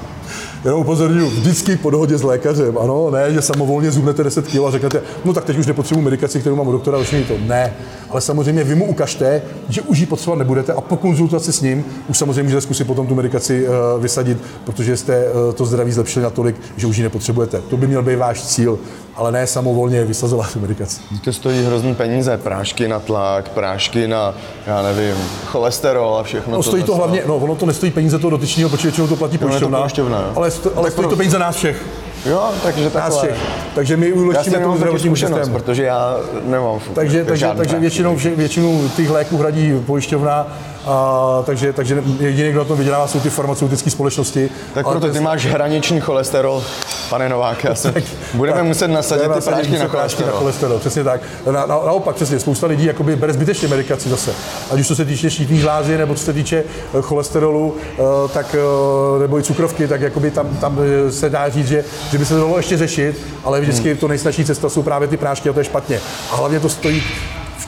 Jenom 0.67 0.81
upozorňuji, 0.81 1.31
vždycky 1.31 1.77
po 1.77 1.91
dohodě 1.91 2.19
s 2.19 2.23
lékařem, 2.23 2.79
ano, 2.79 3.11
ne, 3.11 3.33
že 3.33 3.43
samovolně 3.43 3.91
zubnete 3.91 4.25
10 4.25 4.47
kg 4.47 4.57
a 4.67 4.71
řeknete, 4.71 5.03
no 5.25 5.33
tak 5.33 5.45
teď 5.45 5.59
už 5.59 5.67
nepotřebuji 5.67 6.01
medikaci, 6.01 6.41
kterou 6.41 6.57
mám 6.57 6.69
u 6.69 6.73
doktora, 6.73 6.99
už 6.99 7.15
to. 7.29 7.35
Ne, 7.47 7.73
ale 8.11 8.21
samozřejmě 8.21 8.65
vy 8.65 8.75
mu 8.75 8.87
ukažte, 8.87 9.43
že 9.69 9.83
už 9.83 9.99
ji 9.99 10.07
potřebovat 10.07 10.39
nebudete 10.39 10.73
a 10.73 10.81
po 10.81 10.97
konzultaci 10.97 11.53
s 11.53 11.61
ním 11.61 11.85
už 12.09 12.19
samozřejmě 12.19 12.43
můžete 12.43 12.61
zkusit 12.61 12.87
potom 12.87 13.07
tu 13.07 13.15
medikaci 13.15 13.69
uh, 13.69 14.03
vysadit, 14.03 14.39
protože 14.65 14.97
jste 14.97 15.25
uh, 15.25 15.53
to 15.55 15.65
zdraví 15.65 15.93
zlepšili 15.93 16.23
natolik, 16.23 16.57
že 16.77 16.87
už 16.87 16.97
ji 16.97 17.03
nepotřebujete. 17.03 17.61
To 17.71 17.77
by 17.77 17.87
měl 17.87 18.03
být 18.03 18.17
váš 18.17 18.43
cíl, 18.43 18.79
ale 19.17 19.33
ne 19.33 19.47
samovolně 19.47 20.05
vysazovat 20.05 20.53
tu 20.53 20.61
medikaci. 20.61 21.01
To 21.25 21.33
stojí 21.33 21.65
hrozný 21.65 21.95
peníze, 21.95 22.37
prášky 22.37 22.89
na 22.89 23.01
tlak, 23.01 23.49
prášky 23.49 24.09
na, 24.09 24.35
já 24.67 24.83
nevím, 24.83 25.17
cholesterol 25.47 26.17
a 26.17 26.23
všechno. 26.23 26.57
No, 26.57 26.63
stojí 26.63 26.83
to 26.83 26.95
hlavně, 26.95 27.23
no, 27.27 27.37
ono 27.37 27.55
to 27.55 27.67
nestojí 27.67 27.93
peníze 27.93 28.19
toho 28.19 28.31
dotyčného, 28.31 28.71
protože 28.71 28.89
většinou 28.89 29.07
to 29.07 29.17
platí 29.17 29.39
to 29.39 29.47
pojišťovna, 29.47 29.79
pojišťovna, 29.79 30.33
ale, 30.35 30.51
ale 30.75 30.85
Tak 30.85 30.93
stojí 30.93 31.09
to 31.09 31.17
peníze 31.17 31.39
nás 31.39 31.57
všech. 31.57 31.83
Jo, 32.27 32.51
takže 32.63 32.85
Nás 32.85 32.93
takhle. 32.93 33.19
všech. 33.19 33.37
Takže 33.75 33.97
my 33.97 34.13
ulečíme 34.13 34.59
tomu 34.59 34.77
zdravotnímu 34.77 35.17
zkušenost, 35.17 35.39
systému. 35.41 35.59
protože 35.59 35.83
já 35.85 36.17
nemám 36.45 36.81
Takže, 36.95 37.25
takže, 37.25 37.51
takže 37.57 37.79
většinou, 37.79 38.17
vše, 38.17 38.31
většinu 38.31 38.91
těch 38.97 39.11
léků 39.11 39.37
hradí 39.37 39.73
pojišťovna, 39.87 40.47
a, 40.87 41.43
takže, 41.47 41.73
takže 41.73 42.03
jediný, 42.21 42.51
kdo 42.51 42.59
na 42.59 42.65
tom 42.65 42.79
vydělává, 42.79 43.07
jsou 43.09 43.21
ty 43.21 43.31
farmaceutické 43.31 43.91
společnosti. 43.91 44.51
Tak 44.75 44.87
Ale 44.87 44.93
proto 44.95 45.07
to 45.07 45.13
ty 45.13 45.21
máš 45.21 45.47
hraniční 45.47 46.01
cholesterol, 46.01 46.63
pane 47.11 47.29
Novák, 47.29 47.65
já 47.65 47.75
se, 47.75 47.95
budeme 48.35 48.59
tak, 48.59 48.67
muset 48.67 48.89
nasadit 48.89 49.23
ty 49.23 49.41
prášky 49.41 49.79
na 49.79 49.89
prášky 49.89 50.23
na 50.23 50.31
cholesterol. 50.31 50.39
cholesterol. 50.39 50.79
Přesně 50.79 51.05
tak. 51.05 51.21
Na, 51.47 51.53
na, 51.53 51.67
naopak, 51.67 52.17
přesně, 52.17 52.39
spousta 52.41 52.67
lidí 52.67 52.85
jakoby 52.85 53.17
bere 53.17 53.33
zbytečně 53.33 53.69
medikaci 53.69 54.09
zase. 54.09 54.35
Ať 54.71 54.81
už 54.81 54.87
co 54.89 54.97
se 54.97 55.05
týče 55.05 55.31
štítní 55.31 55.59
žlázy, 55.59 55.99
nebo 55.99 56.15
co 56.15 56.25
se 56.25 56.33
týče 56.33 56.65
eh, 56.99 57.03
cholesterolu, 57.03 57.77
eh, 57.81 58.03
tak, 58.33 58.57
eh, 58.59 59.19
nebo 59.21 59.39
i 59.39 59.43
cukrovky, 59.43 59.89
tak 59.89 60.01
jakoby 60.01 60.31
tam, 60.31 60.49
tam 60.57 60.79
se 61.11 61.31
dá 61.31 61.49
říct, 61.49 61.69
že, 61.69 61.85
že 62.11 62.19
by 62.19 62.25
se 62.25 62.35
to 62.35 62.41
dalo 62.41 62.57
ještě 62.57 62.77
řešit, 62.77 63.21
ale 63.45 63.61
vždycky 63.61 63.89
Hmm. 63.89 63.97
to 63.97 64.09
nejsnažší 64.09 64.45
cesta 64.45 64.69
jsou 64.69 64.83
právě 64.83 65.09
ty 65.09 65.17
prášky 65.17 65.49
a 65.49 65.53
to 65.53 65.61
je 65.61 65.65
špatně. 65.65 66.01
A 66.33 66.37
hlavně 66.37 66.61
to 66.61 66.69
stojí 66.69 67.03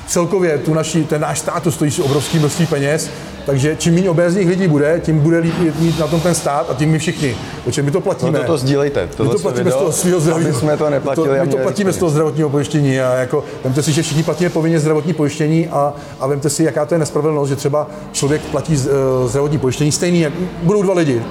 celkově 0.06 0.58
tu 0.58 0.74
naší, 0.74 1.04
ten 1.04 1.20
náš 1.20 1.38
stát 1.38 1.62
to 1.62 1.72
stojí 1.72 1.92
obrovské 2.02 2.38
množství 2.38 2.66
peněz, 2.66 3.10
takže 3.46 3.76
čím 3.78 3.94
méně 3.94 4.10
obézních 4.10 4.48
lidí 4.48 4.68
bude, 4.68 5.00
tím 5.04 5.18
bude 5.20 5.38
líp 5.38 5.54
mít 5.78 5.98
na 5.98 6.06
tom 6.06 6.20
ten 6.20 6.34
stát 6.34 6.70
a 6.70 6.74
tím 6.74 6.90
my 6.90 6.98
všichni. 6.98 7.36
Protože 7.64 7.82
my 7.82 7.90
to 7.90 8.00
platíme. 8.00 8.32
No 8.38 8.38
to, 8.38 8.44
to 8.52 8.58
sdílejte, 8.58 9.02
My 9.06 9.08
tohle 9.16 9.32
to 9.34 9.38
platíme 9.38 9.70
z 9.70 9.74
toho 9.74 9.92
svého 9.92 10.20
zdravotního. 10.20 10.58
jsme 10.60 10.76
to 10.76 10.90
neplatili. 10.90 11.38
To, 11.38 11.44
my 11.44 11.50
to 11.50 11.56
platíme 11.56 11.92
z 11.92 11.96
toho 11.96 12.10
zdravotního 12.10 12.50
pojištění 12.50 13.00
a 13.00 13.14
jako, 13.14 13.44
vemte 13.64 13.82
si, 13.82 13.92
že 13.92 14.02
všichni 14.02 14.22
platíme 14.22 14.50
povinně 14.50 14.80
zdravotní 14.80 15.12
pojištění 15.12 15.68
a, 15.68 15.92
a 16.20 16.26
vemte 16.26 16.50
si, 16.50 16.64
jaká 16.64 16.86
to 16.86 16.94
je 16.94 16.98
nespravedlnost, 16.98 17.48
že 17.48 17.56
třeba 17.56 17.86
člověk 18.12 18.42
platí 18.42 18.76
z- 18.76 18.86
eh, 18.88 19.28
zdravotní 19.28 19.58
pojištění 19.58 19.92
stejný, 19.92 20.20
jak 20.20 20.32
budou 20.62 20.82
dva 20.82 20.94
lidi, 20.94 21.22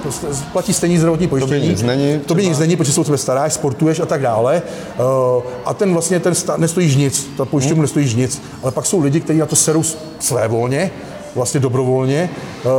platí 0.53 0.73
stejný 0.73 0.97
zdravotní 0.97 1.27
pojištění. 1.27 1.67
nic 1.69 1.83
není, 1.83 2.19
To 2.19 2.35
by 2.35 2.45
nic 2.45 2.59
není, 2.59 2.75
protože 2.75 3.01
o 3.01 3.03
tebe 3.03 3.17
staráš, 3.17 3.53
sportuješ 3.53 3.99
a 3.99 4.05
tak 4.05 4.21
dále. 4.21 4.61
Eh, 4.99 5.43
A 5.65 5.73
ten 5.73 5.93
vlastně 5.93 6.19
ten 6.19 6.35
stát 6.35 6.59
nestojíš 6.59 6.95
nic, 6.95 7.29
ta 7.37 7.45
pojišťovna 7.45 7.81
nestojíš 7.81 8.13
nic, 8.15 8.41
ale 8.63 8.71
pak 8.71 8.85
jsou 8.85 8.99
lidi, 9.01 9.19
kteří 9.19 9.39
na 9.39 9.45
to 9.45 9.55
serou 9.55 9.83
své 10.19 10.47
volně, 10.47 10.91
vlastně 11.37 11.59
dobrovolně. 11.59 12.29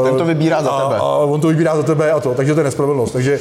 Ten 0.05 0.17
to 0.19 0.25
vybírá 0.25 0.63
za 0.63 0.71
a, 0.71 0.83
tebe. 0.83 0.97
A 1.01 1.05
on 1.05 1.41
to 1.41 1.49
vybírá 1.49 1.77
za 1.77 1.83
tebe 1.83 2.13
a 2.13 2.21
to, 2.21 2.35
takže 2.35 2.55
to 2.55 2.61
je 2.61 2.65
nespravedlnost. 2.65 3.13
Takže, 3.13 3.39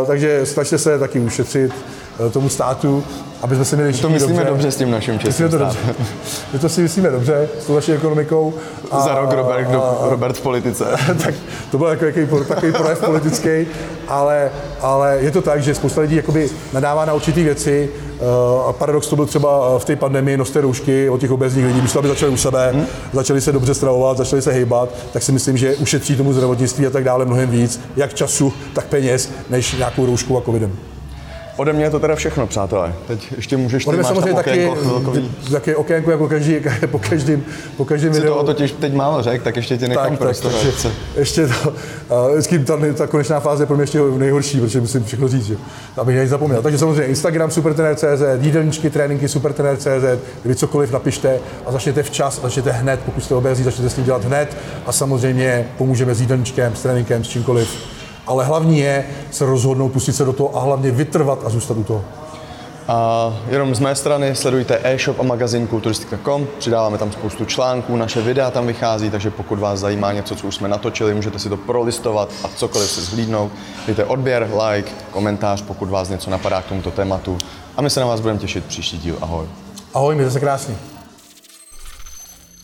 uh, 0.00 0.06
takže 0.06 0.46
snažte 0.46 0.78
se 0.78 0.98
taky 0.98 1.20
ušetřit 1.20 1.72
uh, 2.18 2.30
tomu 2.30 2.48
státu, 2.48 3.04
aby 3.42 3.54
jsme 3.54 3.64
se 3.64 3.76
měli 3.76 3.92
To 3.92 4.08
myslíme 4.08 4.38
dobře. 4.38 4.50
dobře 4.50 4.70
s 4.70 4.76
tím 4.76 4.90
naším 4.90 5.18
českým 5.18 5.48
to 5.48 5.58
dobře. 5.58 5.78
My 6.52 6.58
to 6.58 6.68
si 6.68 6.82
myslíme 6.82 7.10
dobře 7.10 7.48
s 7.60 7.66
tou 7.66 7.74
naší 7.74 7.92
ekonomikou. 7.92 8.54
A, 8.90 9.00
Za 9.00 9.14
rok 9.14 9.32
Robert, 9.32 9.68
a, 9.74 9.78
a, 9.78 10.08
Robert 10.08 10.36
v 10.36 10.40
politice. 10.40 10.84
tak 11.24 11.34
to 11.70 11.78
byl 11.78 11.86
jako 11.86 12.44
takový 12.44 12.72
projev 12.72 13.00
politický, 13.04 13.66
ale, 14.08 14.50
ale 14.80 15.18
je 15.20 15.30
to 15.30 15.42
tak, 15.42 15.62
že 15.62 15.74
spousta 15.74 16.00
lidí 16.00 16.16
jakoby 16.16 16.50
nadává 16.72 17.04
na 17.04 17.12
určitý 17.12 17.44
věci 17.44 17.90
a 18.68 18.72
paradox 18.72 19.06
to 19.06 19.16
byl 19.16 19.26
třeba 19.26 19.78
v 19.78 19.84
té 19.84 19.96
pandemii, 19.96 20.36
noste 20.36 20.60
roušky 20.60 21.08
od 21.08 21.20
těch 21.20 21.30
obezních 21.30 21.66
lidí, 21.66 21.80
místo 21.80 21.98
aby 21.98 22.08
začali 22.08 22.32
u 22.32 22.36
sebe, 22.36 22.70
hmm. 22.72 22.86
začali 23.12 23.40
se 23.40 23.52
dobře 23.52 23.74
stravovat, 23.74 24.16
začali 24.16 24.42
se 24.42 24.52
hejbat, 24.52 24.88
tak 25.12 25.22
si 25.22 25.32
myslím, 25.32 25.56
že 25.56 25.76
ušetří 25.76 26.16
tomu 26.16 26.32
zdravotnictví 26.32 26.86
a 26.86 26.90
tak 26.90 27.04
dále 27.04 27.24
mnohem 27.24 27.50
víc, 27.50 27.80
jak 27.96 28.14
času, 28.14 28.52
tak 28.74 28.86
peněz, 28.86 29.30
než 29.50 29.72
nějakou 29.72 30.06
roušku 30.06 30.38
a 30.38 30.40
covidem. 30.40 30.93
Ode 31.56 31.72
mě 31.72 31.84
je 31.84 31.90
to 31.90 32.00
teda 32.00 32.14
všechno, 32.14 32.46
přátelé. 32.46 32.94
Teď 33.06 33.32
ještě 33.36 33.56
můžeš, 33.56 33.84
ty 33.84 33.88
Budeme 33.88 34.02
máš 34.02 34.08
samozřejmě 34.12 34.34
taky, 34.34 34.70
taky 35.52 35.74
okénko 35.74 36.10
jako 36.10 36.28
každý, 36.28 36.56
po 36.90 36.98
každém, 36.98 37.42
po 37.76 37.84
každém 37.84 38.14
Si 38.14 38.20
videu. 38.20 38.32
toho 38.32 38.44
totiž 38.44 38.72
teď 38.72 38.94
málo 38.94 39.22
řek, 39.22 39.42
tak 39.42 39.56
ještě 39.56 39.78
ti 39.78 39.88
nechám 39.88 40.04
tak, 40.04 40.10
tak, 40.10 40.18
prostor. 40.18 40.52
takže 40.52 40.90
ještě 41.16 41.46
to, 41.46 41.74
a 42.10 42.28
vždycky 42.28 42.58
ta, 42.58 42.78
ta, 42.94 43.06
konečná 43.06 43.40
fáze 43.40 43.62
je 43.62 43.66
pro 43.66 43.76
mě 43.76 43.82
ještě 43.82 43.98
nejhorší, 44.16 44.60
protože 44.60 44.80
musím 44.80 45.04
všechno 45.04 45.28
říct, 45.28 45.46
že? 45.46 45.56
abych 45.96 46.20
nic 46.20 46.30
zapomněl. 46.30 46.62
Takže 46.62 46.78
samozřejmě 46.78 47.04
Instagram 47.04 47.50
supertrenér.cz, 47.50 48.22
jídelníčky, 48.40 48.90
tréninky 48.90 49.28
supertrenér.cz, 49.28 50.20
vy 50.44 50.54
cokoliv 50.54 50.92
napište 50.92 51.38
a 51.66 51.72
začněte 51.72 52.02
včas, 52.02 52.40
začněte 52.42 52.70
hned, 52.70 53.00
pokud 53.04 53.24
jste 53.24 53.34
obézí, 53.34 53.64
začněte 53.64 53.90
s 53.90 53.94
tím 53.94 54.04
dělat 54.04 54.24
hned 54.24 54.56
a 54.86 54.92
samozřejmě 54.92 55.68
pomůžeme 55.78 56.14
s 56.14 56.20
jídelníčkem, 56.20 56.76
s 56.76 56.82
tréninkem, 56.82 57.24
s 57.24 57.28
čímkoliv. 57.28 57.94
Ale 58.26 58.44
hlavní 58.44 58.78
je 58.78 59.06
se 59.30 59.46
rozhodnout, 59.46 59.88
pustit 59.88 60.12
se 60.12 60.24
do 60.24 60.32
toho 60.32 60.56
a 60.56 60.60
hlavně 60.60 60.90
vytrvat 60.90 61.38
a 61.46 61.48
zůstat 61.48 61.76
u 61.76 61.84
toho. 61.84 62.04
A 62.88 63.32
jenom 63.48 63.74
z 63.74 63.80
mé 63.80 63.94
strany 63.94 64.34
sledujte 64.34 64.80
e-shop 64.82 65.20
a 65.20 65.22
magazín 65.22 65.66
kulturistika.com, 65.66 66.46
přidáváme 66.58 66.98
tam 66.98 67.12
spoustu 67.12 67.44
článků, 67.44 67.96
naše 67.96 68.22
videa 68.22 68.50
tam 68.50 68.66
vychází, 68.66 69.10
takže 69.10 69.30
pokud 69.30 69.58
vás 69.58 69.80
zajímá 69.80 70.12
něco, 70.12 70.36
co 70.36 70.46
už 70.46 70.54
jsme 70.54 70.68
natočili, 70.68 71.14
můžete 71.14 71.38
si 71.38 71.48
to 71.48 71.56
prolistovat 71.56 72.28
a 72.44 72.48
cokoliv 72.56 72.90
si 72.90 73.00
zhlídnout. 73.00 73.52
Dejte 73.86 74.04
odběr, 74.04 74.50
like, 74.70 74.90
komentář, 75.10 75.62
pokud 75.62 75.88
vás 75.88 76.08
něco 76.08 76.30
napadá 76.30 76.62
k 76.62 76.66
tomuto 76.66 76.90
tématu. 76.90 77.38
A 77.76 77.82
my 77.82 77.90
se 77.90 78.00
na 78.00 78.06
vás 78.06 78.20
budeme 78.20 78.40
těšit 78.40 78.64
příští 78.64 78.98
díl. 78.98 79.16
Ahoj. 79.20 79.46
Ahoj, 79.94 80.14
mějte 80.14 80.32
se 80.32 80.40
krásně. 80.40 80.93